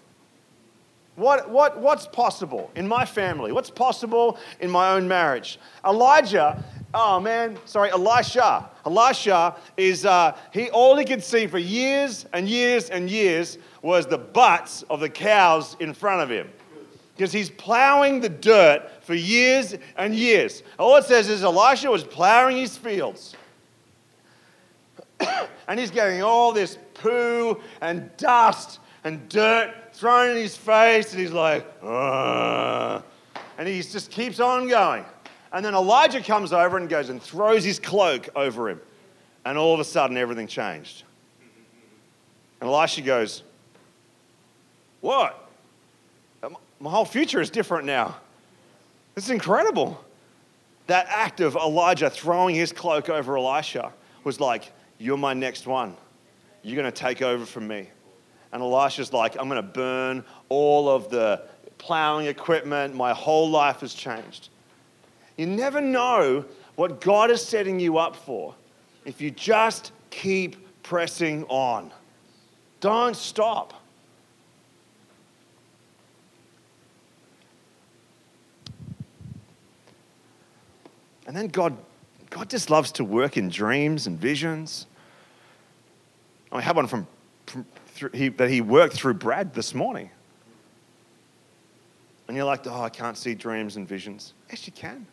What, 1.22 1.52
what, 1.52 1.80
what's 1.80 2.08
possible 2.08 2.72
in 2.76 2.88
my 2.88 3.06
family? 3.06 3.52
What's 3.52 3.70
possible 3.70 4.40
in 4.60 4.72
my 4.72 4.94
own 4.94 5.08
marriage? 5.08 5.60
Elijah, 5.86 6.66
oh 6.96 7.20
man, 7.20 7.60
sorry, 7.66 7.92
Elisha. 7.92 8.68
Elisha 8.88 9.56
is, 9.78 10.04
uh, 10.04 10.36
he, 10.52 10.72
all 10.72 10.98
he 10.98 11.06
could 11.06 11.24
see 11.24 11.46
for 11.46 11.60
years 11.60 12.26
and 12.34 12.50
years 12.50 12.90
and 12.90 13.08
years 13.08 13.60
was 13.84 14.08
the 14.08 14.18
butts 14.18 14.82
of 14.90 15.00
the 15.00 15.10
cows 15.10 15.78
in 15.80 15.94
front 15.94 16.24
of 16.24 16.32
him 16.32 16.50
because 17.16 17.32
he's 17.32 17.52
plowing 17.52 18.20
the 18.20 18.30
dirt 18.30 18.90
for 19.02 19.14
years 19.14 19.76
and 19.98 20.16
years. 20.16 20.64
All 20.80 20.96
it 20.96 21.06
says 21.06 21.30
is 21.30 21.44
Elisha 21.44 21.92
was 21.92 22.04
plowing 22.04 22.58
his 22.58 22.78
fields. 22.78 23.36
and 25.68 25.80
he's 25.80 25.92
getting 25.92 26.24
all 26.24 26.52
this 26.52 26.80
poo 26.96 27.62
and 27.80 28.10
dust 28.18 28.80
and 29.04 29.30
dirt 29.30 29.76
thrown 30.02 30.32
in 30.32 30.38
his 30.38 30.58
face, 30.58 31.12
and 31.12 31.22
he's 31.22 31.32
like, 31.32 31.64
Ugh. 31.84 33.04
and 33.60 33.68
he 33.68 33.84
just 33.84 34.10
keeps 34.10 34.40
on 34.40 34.68
going. 34.68 35.06
And 35.54 35.64
then 35.64 35.76
Elijah 35.76 36.22
comes 36.22 36.52
over 36.52 36.78
and 36.78 36.90
goes 36.90 37.10
and 37.10 37.22
throws 37.22 37.64
his 37.64 37.78
cloak 37.78 38.28
over 38.36 38.68
him. 38.68 38.82
And 39.46 39.60
all 39.60 39.76
of 39.76 39.80
a 39.80 39.84
sudden, 39.84 40.18
everything 40.18 40.48
changed. 40.48 41.04
And 42.60 42.68
Elisha 42.68 43.02
goes, 43.02 43.44
What? 45.02 45.38
My 46.80 46.90
whole 46.90 47.06
future 47.06 47.40
is 47.40 47.52
different 47.52 47.86
now. 47.86 48.16
Is 49.16 49.30
incredible. 49.30 50.04
That 50.88 51.06
act 51.10 51.42
of 51.42 51.56
Elijah 51.56 52.10
throwing 52.10 52.56
his 52.56 52.72
cloak 52.72 53.08
over 53.08 53.38
Elisha 53.38 53.94
was 54.24 54.40
like, 54.40 54.72
You're 54.98 55.18
my 55.18 55.36
next 55.36 55.68
one. 55.68 55.96
You're 56.64 56.82
going 56.82 56.92
to 56.92 57.00
take 57.00 57.22
over 57.22 57.46
from 57.46 57.68
me. 57.68 57.88
And 58.54 58.62
Elisha's 58.62 59.14
like, 59.14 59.38
I'm 59.40 59.48
going 59.48 59.62
to 59.62 59.68
burn 59.68 60.24
all 60.50 60.90
of 60.90 61.10
the 61.10 61.42
plowing 61.78 62.28
equipment. 62.28 62.96
My 62.96 63.14
whole 63.14 63.50
life 63.50 63.80
has 63.80 63.94
changed. 63.94 64.50
You 65.38 65.48
never 65.48 65.82
know 65.82 66.46
what 66.76 67.02
God 67.02 67.32
is 67.32 67.44
setting 67.44 67.80
you 67.80 67.98
up 67.98 68.16
for 68.16 68.54
if 69.06 69.22
you 69.22 69.32
just 69.32 69.92
keep 70.10 70.84
pressing 70.84 71.46
on. 71.46 71.92
Don't 72.82 73.16
stop. 73.16 73.74
And 81.28 81.36
then 81.36 81.48
God, 81.48 81.78
God 82.30 82.50
just 82.50 82.70
loves 82.70 82.92
to 82.94 83.06
work 83.06 83.38
in 83.38 83.48
dreams 83.48 84.06
and 84.06 84.20
visions. 84.20 84.86
Oh, 86.52 86.58
I 86.58 86.62
have 86.62 86.76
one 86.76 86.88
from, 86.88 87.08
from 88.02 88.12
he, 88.14 88.30
that 88.30 88.50
he 88.50 88.62
worked 88.62 88.96
through 88.96 89.16
Brad 89.16 89.54
this 89.54 89.74
morning. 89.74 90.10
And 92.28 92.36
you're 92.36 92.46
like, 92.46 92.68
oh, 92.68 92.82
I 92.82 92.90
can't 92.90 93.18
see 93.18 93.36
dreams 93.36 93.78
and 93.78 93.88
visions. 93.88 94.34
Yes, 94.50 94.66
you 94.66 94.74
can. 94.74 95.06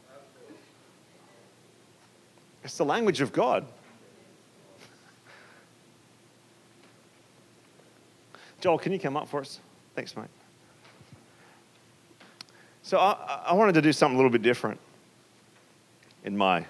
It's 2.64 2.77
the 2.77 2.85
language 2.85 3.20
of 3.20 3.33
God. 3.33 3.64
Joel, 8.61 8.79
can 8.79 8.92
you 8.92 8.98
come 8.98 9.16
up 9.16 9.29
for 9.29 9.40
us? 9.40 9.61
Thanks, 9.94 10.16
mate. 10.16 10.27
So 12.83 12.98
I, 12.98 13.44
I 13.46 13.53
wanted 13.53 13.74
to 13.74 13.83
do 13.83 13.92
something 13.92 14.14
a 14.14 14.18
little 14.18 14.31
bit 14.31 14.42
different 14.42 14.81
in 16.24 16.37
my 16.37 16.64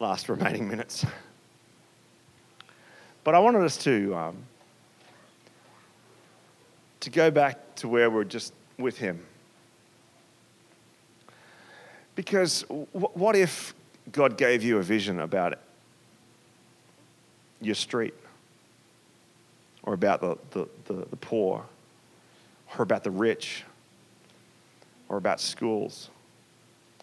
last 0.00 0.28
remaining 0.28 0.68
minutes. 0.68 1.04
But 3.24 3.34
I 3.34 3.40
wanted 3.40 3.62
us 3.62 3.76
to, 3.78 4.16
um, 4.16 4.36
to 7.08 7.14
go 7.14 7.30
back 7.30 7.74
to 7.76 7.88
where 7.88 8.10
we're 8.10 8.24
just 8.24 8.52
with 8.78 8.98
Him. 8.98 9.24
Because 12.14 12.62
what 12.92 13.34
if 13.34 13.74
God 14.12 14.36
gave 14.36 14.62
you 14.62 14.78
a 14.78 14.82
vision 14.82 15.20
about 15.20 15.52
it? 15.52 15.60
Your 17.60 17.74
street, 17.74 18.14
or 19.82 19.94
about 19.94 20.20
the, 20.20 20.36
the, 20.50 20.68
the, 20.84 21.06
the 21.06 21.16
poor, 21.16 21.64
or 22.76 22.82
about 22.82 23.04
the 23.04 23.10
rich, 23.10 23.64
or 25.08 25.16
about 25.16 25.40
schools, 25.40 26.10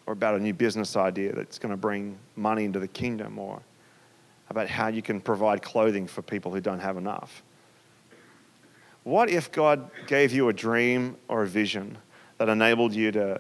or 0.06 0.14
about 0.14 0.36
a 0.36 0.40
new 0.40 0.54
business 0.54 0.96
idea 0.96 1.34
that's 1.34 1.58
going 1.58 1.72
to 1.72 1.78
bring 1.78 2.18
money 2.36 2.64
into 2.64 2.80
the 2.80 2.88
kingdom, 2.88 3.40
or 3.40 3.62
about 4.50 4.70
how 4.70 4.88
you 4.88 5.02
can 5.02 5.20
provide 5.20 5.62
clothing 5.62 6.06
for 6.06 6.22
people 6.22 6.54
who 6.54 6.62
don't 6.62 6.80
have 6.80 6.98
enough. 6.98 7.42
What 9.06 9.30
if 9.30 9.52
God 9.52 9.92
gave 10.08 10.34
you 10.34 10.50
a 10.50 10.54
dream 10.54 11.16
or 11.28 11.44
a 11.44 11.48
vision 11.48 12.00
that 12.40 12.50
enabled 12.50 12.92
you 12.92 13.12
to 13.12 13.40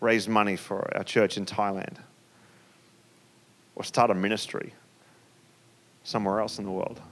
raise 0.00 0.26
money 0.26 0.56
for 0.56 0.90
our 0.96 1.04
church 1.04 1.36
in 1.36 1.44
Thailand? 1.44 1.98
Or 3.76 3.84
start 3.84 4.10
a 4.10 4.14
ministry 4.14 4.72
somewhere 6.04 6.40
else 6.40 6.58
in 6.58 6.64
the 6.64 6.70
world? 6.70 7.02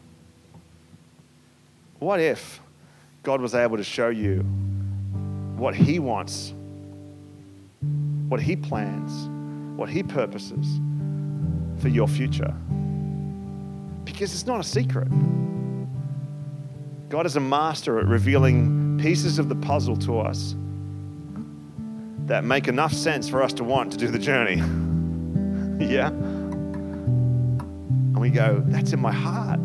What 1.99 2.19
if 2.19 2.63
God 3.23 3.43
was 3.43 3.55
able 3.55 3.77
to 3.77 3.85
show 3.85 4.09
you 4.09 4.39
what 5.57 5.75
He 5.75 5.99
wants, 5.99 6.55
what 8.31 8.41
He 8.41 8.57
plans, 8.57 9.29
what 9.79 9.91
He 9.91 10.03
purposes 10.03 10.81
for 11.79 11.89
your 11.89 12.09
future? 12.09 12.55
Because 14.07 14.33
it's 14.33 14.47
not 14.47 14.61
a 14.61 14.65
secret. 14.65 15.09
God 17.13 17.27
is 17.27 17.37
a 17.37 17.41
master 17.41 17.99
at 17.99 18.07
revealing 18.07 18.99
pieces 18.99 19.39
of 19.39 19.51
the 19.51 19.55
puzzle 19.55 19.99
to 19.99 20.19
us 20.19 20.57
that 22.25 22.43
make 22.43 22.69
enough 22.69 22.95
sense 22.95 23.29
for 23.29 23.43
us 23.43 23.53
to 23.53 23.65
want 23.65 23.93
to 23.93 23.99
do 23.99 24.09
the 24.09 24.19
journey. 24.19 24.57
yeah? 25.85 26.09
And 26.09 28.19
we 28.19 28.31
go, 28.31 28.63
that's 28.65 28.95
in 28.95 29.01
my 29.01 29.13
heart. 29.13 29.61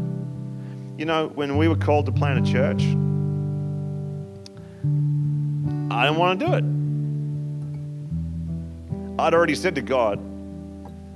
You 0.97 1.05
know, 1.05 1.29
when 1.35 1.55
we 1.55 1.69
were 1.69 1.77
called 1.77 2.05
to 2.07 2.11
plant 2.11 2.45
a 2.45 2.51
church, 2.51 2.81
I 5.89 6.05
didn't 6.05 6.17
want 6.17 6.41
to 6.41 6.45
do 6.45 6.53
it. 6.53 6.65
I'd 9.21 9.33
already 9.33 9.55
said 9.55 9.73
to 9.75 9.81
God, 9.81 10.19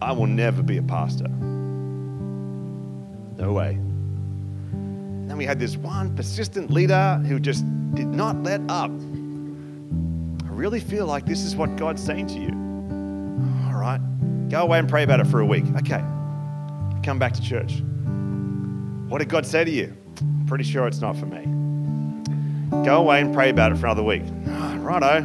I 0.02 0.14
will 0.14 0.28
never 0.28 0.64
be 0.64 0.78
a 0.78 0.84
pastor. 0.84 1.28
No 3.38 3.52
way 3.52 3.78
we 5.42 5.48
had 5.48 5.60
this 5.60 5.76
one 5.76 6.16
persistent 6.16 6.70
leader 6.70 7.20
who 7.26 7.40
just 7.40 7.66
did 7.96 8.06
not 8.06 8.44
let 8.44 8.62
up. 8.70 8.92
I 8.92 10.50
really 10.50 10.80
feel 10.80 11.08
like 11.08 11.26
this 11.26 11.44
is 11.44 11.56
what 11.56 11.78
God's 11.78 12.04
saying 12.04 12.28
to 12.28 12.36
you. 12.36 12.52
All 13.66 13.74
right, 13.74 14.00
go 14.50 14.62
away 14.62 14.78
and 14.78 14.88
pray 14.88 15.02
about 15.02 15.20
it 15.20 15.26
for 15.26 15.40
a 15.40 15.46
week. 15.46 15.64
Okay, 15.78 16.04
come 17.02 17.18
back 17.18 17.34
to 17.34 17.42
church. 17.42 17.82
What 19.10 19.18
did 19.18 19.30
God 19.30 19.48
say 19.48 19.64
to 19.64 19.72
you? 19.72 19.98
I'm 20.20 20.46
pretty 20.46 20.64
sure 20.64 20.86
it's 20.86 21.02
not 21.02 21.18
for 21.18 21.26
me. 21.26 21.42
Go 22.86 23.00
away 23.00 23.22
and 23.22 23.34
pray 23.34 23.50
about 23.50 23.72
it 23.72 23.80
for 23.80 23.88
another 23.88 24.04
week. 24.04 24.22
Oh, 24.46 24.78
righto. 24.78 25.22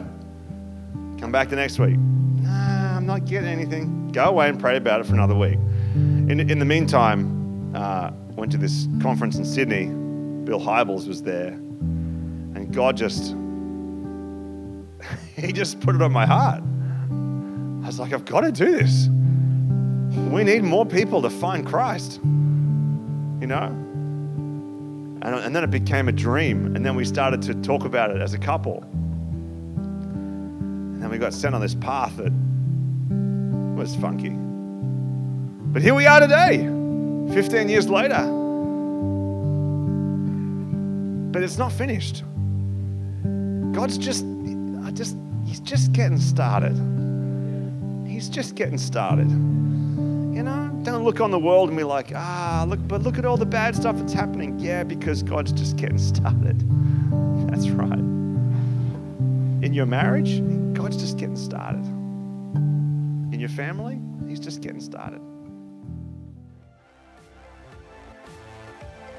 Come 1.19 1.31
back 1.31 1.51
the 1.51 1.57
next 1.57 1.79
week. 1.79 1.99
Nah, 1.99 2.97
I'm 2.97 3.05
not 3.05 3.27
getting 3.27 3.51
anything. 3.51 4.13
Go 4.13 4.25
away 4.25 4.49
and 4.49 4.59
pray 4.59 4.79
about 4.79 5.03
it 5.03 5.05
for 5.05 5.13
another 5.13 5.35
week. 5.35 5.59
In, 5.95 6.41
in 6.41 6.59
the 6.59 6.65
meantime, 6.65 7.75
uh, 7.77 8.13
went 8.35 8.51
to 8.53 8.59
this 8.59 8.89
conference 9.03 9.37
in 9.37 9.45
Sydney. 9.45 10.06
Bill 10.47 10.61
Hybels 10.61 11.07
was 11.09 11.23
there. 11.23 11.49
And 11.49 12.73
God 12.73 12.97
just, 12.97 13.35
He 15.37 15.53
just 15.53 15.81
put 15.81 15.95
it 15.97 16.01
on 16.01 16.13
my 16.13 16.25
heart. 16.25 16.63
I 17.83 17.87
was 17.87 17.99
like, 17.99 18.13
I've 18.13 18.25
got 18.25 18.41
to 18.43 18.53
do 18.53 18.73
this. 18.79 19.09
We 20.31 20.45
need 20.45 20.63
more 20.63 20.87
people 20.87 21.21
to 21.23 21.31
find 21.31 21.67
Christ, 21.67 22.21
you 22.23 23.47
know? 23.47 23.65
And, 25.23 25.27
and 25.27 25.55
then 25.55 25.65
it 25.65 25.71
became 25.71 26.09
a 26.09 26.13
dream. 26.13 26.75
And 26.77 26.87
then 26.87 26.95
we 26.95 27.05
started 27.05 27.43
to 27.43 27.55
talk 27.55 27.85
about 27.85 28.11
it 28.11 28.23
as 28.23 28.33
a 28.33 28.39
couple. 28.39 28.83
And 29.75 31.03
then 31.03 31.11
we 31.11 31.19
got 31.19 31.35
sent 31.35 31.55
on 31.55 31.61
this 31.61 31.75
path 31.75 32.17
that 32.17 32.33
was 33.77 33.95
funky. 33.97 34.31
But 35.73 35.83
here 35.83 35.95
we 35.95 36.07
are 36.07 36.21
today. 36.21 36.59
15 37.35 37.69
years 37.69 37.89
later. 37.89 38.36
But 41.37 41.43
it's 41.43 41.59
not 41.59 41.71
finished. 41.71 42.25
God's 43.75 43.99
just, 43.99 44.25
I 44.87 44.91
just, 44.91 45.19
He's 45.45 45.61
just 45.61 45.93
getting 45.93 46.17
started. 46.17 46.75
He's 48.09 48.31
just 48.31 48.55
getting 48.55 48.79
started. 48.79 49.29
You 49.29 50.43
know, 50.43 50.81
don't 50.83 51.05
look 51.05 51.21
on 51.21 51.31
the 51.31 51.39
world 51.39 51.69
and 51.69 51.77
be 51.77 51.85
like, 51.85 52.11
ah, 52.15 52.65
look, 52.67 52.81
but 52.89 53.03
look 53.03 53.19
at 53.19 53.27
all 53.27 53.37
the 53.37 53.45
bad 53.45 53.77
stuff 53.77 53.99
that's 53.99 54.15
happening. 54.15 54.59
Yeah, 54.59 54.83
because 54.83 55.23
God's 55.23 55.53
just 55.53 55.77
getting 55.77 55.99
started. 55.99 56.59
That's 57.51 57.69
right. 57.69 57.99
In 59.63 59.75
your 59.75 59.85
marriage, 59.85 60.41
God's 60.73 60.97
just 60.97 61.19
getting 61.19 61.37
started. 61.37 61.85
In 63.35 63.37
your 63.41 63.51
family, 63.51 64.01
He's 64.27 64.41
just 64.41 64.63
getting 64.63 64.81
started. 64.81 65.21